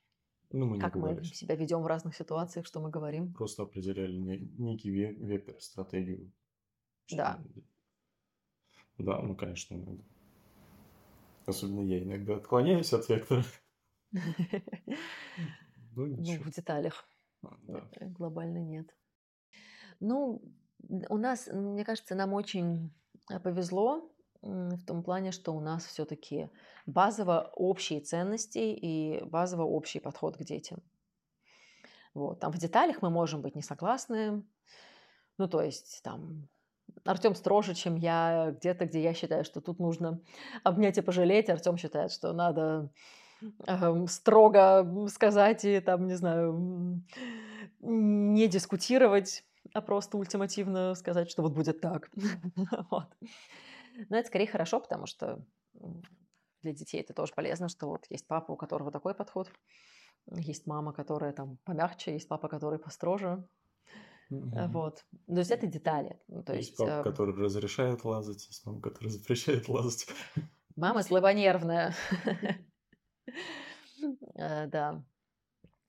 Ну, 0.51 0.65
мы 0.65 0.79
как 0.79 0.95
мы 0.95 1.23
себя 1.23 1.55
ведем 1.55 1.81
в 1.83 1.87
разных 1.87 2.15
ситуациях, 2.15 2.65
что 2.65 2.79
мы 2.79 2.89
говорим. 2.89 3.33
Просто 3.33 3.63
определяли 3.63 4.17
некий 4.57 4.89
вектор, 4.89 5.61
стратегию. 5.61 6.31
Да. 7.11 7.39
Да, 8.97 9.21
ну, 9.21 9.35
конечно, 9.35 9.75
иногда. 9.75 10.03
Особенно 11.45 11.81
я 11.81 12.03
иногда 12.03 12.35
отклоняюсь 12.35 12.93
от 12.93 13.07
вектора. 13.09 13.43
Ну, 15.95 16.05
ну, 16.05 16.43
в 16.43 16.51
деталях. 16.51 17.09
А, 17.43 17.57
да. 17.63 17.89
Э, 17.99 18.05
глобально 18.05 18.59
нет. 18.59 18.95
Ну, 19.99 20.41
у 21.09 21.17
нас, 21.17 21.47
мне 21.47 21.83
кажется, 21.83 22.15
нам 22.15 22.33
очень 22.33 22.93
э, 23.29 23.39
повезло 23.39 24.09
в 24.41 24.85
том 24.85 25.03
плане, 25.03 25.31
что 25.31 25.51
у 25.51 25.59
нас 25.59 25.85
все-таки 25.85 26.49
базово 26.85 27.51
общие 27.55 27.99
ценности 27.99 28.59
и 28.59 29.21
базово 29.25 29.63
общий 29.63 29.99
подход 29.99 30.37
к 30.37 30.43
детям. 30.43 30.81
Вот. 32.13 32.39
Там 32.39 32.51
в 32.51 32.57
деталях 32.57 33.01
мы 33.01 33.09
можем 33.09 33.41
быть 33.41 33.55
не 33.55 33.61
согласны. 33.61 34.43
Ну, 35.37 35.47
то 35.49 35.61
есть 35.61 36.01
там 36.03 36.47
Артем 37.05 37.35
строже, 37.35 37.75
чем 37.75 37.95
я 37.95 38.55
где-то, 38.57 38.85
где 38.85 39.01
я 39.01 39.13
считаю, 39.13 39.43
что 39.43 39.61
тут 39.61 39.79
нужно 39.79 40.21
обнять 40.63 40.97
и 40.97 41.01
пожалеть. 41.01 41.49
Артем 41.49 41.77
считает, 41.77 42.11
что 42.11 42.33
надо 42.33 42.91
строго 44.07 45.07
сказать 45.07 45.65
и 45.65 45.79
там, 45.79 46.07
не 46.07 46.15
знаю, 46.15 47.03
не 47.79 48.47
дискутировать, 48.47 49.43
а 49.73 49.81
просто 49.81 50.17
ультимативно 50.17 50.95
сказать, 50.95 51.29
что 51.29 51.41
вот 51.41 51.53
будет 51.53 51.81
так. 51.81 52.09
вот. 52.91 53.07
Но 54.09 54.17
это 54.17 54.27
скорее 54.27 54.47
хорошо, 54.47 54.79
потому 54.79 55.05
что 55.05 55.45
для 56.61 56.73
детей 56.73 57.01
это 57.01 57.13
тоже 57.13 57.33
полезно, 57.33 57.69
что 57.69 57.87
вот 57.87 58.05
есть 58.09 58.27
папа, 58.27 58.51
у 58.51 58.57
которого 58.57 58.91
такой 58.91 59.13
подход, 59.13 59.49
есть 60.35 60.67
мама, 60.67 60.93
которая 60.93 61.33
там 61.33 61.57
помягче, 61.63 62.13
есть 62.13 62.27
папа, 62.27 62.47
который 62.47 62.79
построже. 62.79 63.47
Mm-hmm. 64.31 64.67
Вот. 64.67 65.05
То 65.27 65.37
есть 65.37 65.51
это 65.51 65.65
детали. 65.65 66.19
Ну, 66.27 66.43
то 66.43 66.53
есть, 66.53 66.69
есть 66.69 66.77
папа, 66.77 66.99
э... 66.99 67.03
который 67.03 67.35
разрешает 67.35 68.03
лазать, 68.03 68.45
есть 68.47 68.65
мама, 68.65 68.81
которая 68.81 69.09
запрещает 69.17 69.67
лазать. 69.67 70.07
Мама 70.75 71.03
слабонервная. 71.03 71.95
Э, 74.35 74.65
да. 74.67 75.03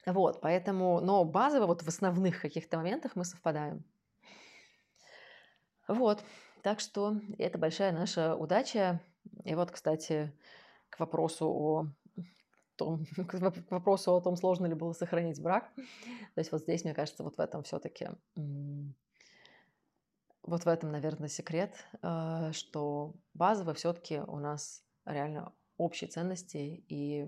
Вот, 0.07 0.41
поэтому, 0.41 1.01
но 1.01 1.25
базово 1.25 1.67
вот 1.67 1.83
в 1.83 1.89
основных 1.89 2.41
каких-то 2.41 2.79
моментах 2.79 3.15
мы 3.15 3.25
совпадаем. 3.25 3.85
Вот, 5.87 6.25
так 6.63 6.81
что 6.81 7.21
это 7.39 7.59
большая 7.59 7.93
наша 7.93 8.35
удача. 8.35 9.01
И 9.45 9.55
вот, 9.55 9.71
кстати, 9.71 10.33
к 10.89 10.99
вопросу 10.99 11.49
о 11.49 11.87
том, 12.77 13.05
к 13.29 13.71
вопросу 13.71 14.15
о 14.15 14.21
том, 14.21 14.37
сложно 14.37 14.67
ли 14.67 14.75
было 14.75 14.93
сохранить 14.93 15.43
брак. 15.43 15.71
То 15.75 16.39
есть 16.39 16.53
вот 16.53 16.63
здесь, 16.63 16.85
мне 16.85 16.95
кажется, 16.95 17.23
вот 17.23 17.37
в 17.37 17.41
этом 17.41 17.63
все-таки, 17.63 18.09
вот 20.43 20.65
в 20.65 20.69
этом, 20.69 20.91
наверное, 20.91 21.29
секрет, 21.29 21.75
э, 22.03 22.53
что 22.53 23.15
базово 23.35 23.75
все-таки 23.75 24.21
у 24.21 24.39
нас 24.39 24.83
реально 25.05 25.53
общие 25.81 26.09
ценности 26.09 26.85
и 26.89 27.27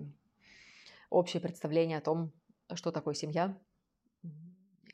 общее 1.09 1.41
представление 1.41 1.97
о 1.97 2.01
том, 2.01 2.31
что 2.73 2.91
такое 2.91 3.13
семья 3.13 3.57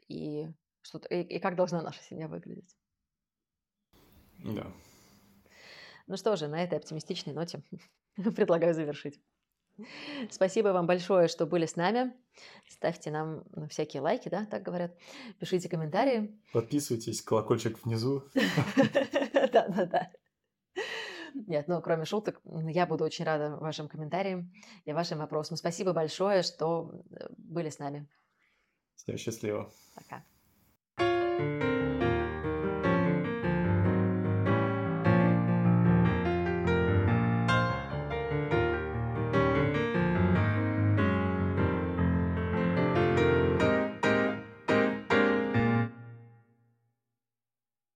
и, 0.07 0.47
что, 0.81 0.99
и, 1.09 1.21
и 1.21 1.39
как 1.39 1.55
должна 1.55 1.81
наша 1.81 2.01
семья 2.01 2.27
выглядеть. 2.27 2.75
Да. 4.39 4.71
Ну 6.07 6.17
что 6.17 6.35
же, 6.35 6.47
на 6.47 6.63
этой 6.63 6.77
оптимистичной 6.77 7.33
ноте 7.33 7.61
предлагаю 8.15 8.73
завершить. 8.73 9.19
Спасибо 10.29 10.69
вам 10.69 10.87
большое, 10.87 11.27
что 11.27 11.45
были 11.45 11.65
с 11.65 11.75
нами. 11.75 12.13
Ставьте 12.67 13.11
нам 13.11 13.43
ну, 13.55 13.67
всякие 13.67 14.01
лайки, 14.01 14.27
да, 14.27 14.45
так 14.45 14.63
говорят. 14.63 14.97
Пишите 15.39 15.69
комментарии. 15.69 16.37
Подписывайтесь, 16.51 17.21
колокольчик 17.21 17.83
внизу. 17.85 18.23
Да-да-да. 18.33 20.11
Нет, 21.47 21.67
ну, 21.67 21.81
кроме 21.81 22.05
шуток, 22.05 22.41
я 22.45 22.85
буду 22.85 23.03
очень 23.03 23.25
рада 23.25 23.55
вашим 23.55 23.87
комментариям 23.87 24.51
и 24.85 24.93
вашим 24.93 25.19
вопросам. 25.19 25.57
Спасибо 25.57 25.93
большое, 25.93 26.43
что 26.43 26.91
э, 27.11 27.27
были 27.37 27.69
с 27.69 27.79
нами. 27.79 28.07
Всем 28.95 29.17
счастливо. 29.17 29.71
Пока. 29.95 30.23
thank 30.97 31.63
you 31.63 31.68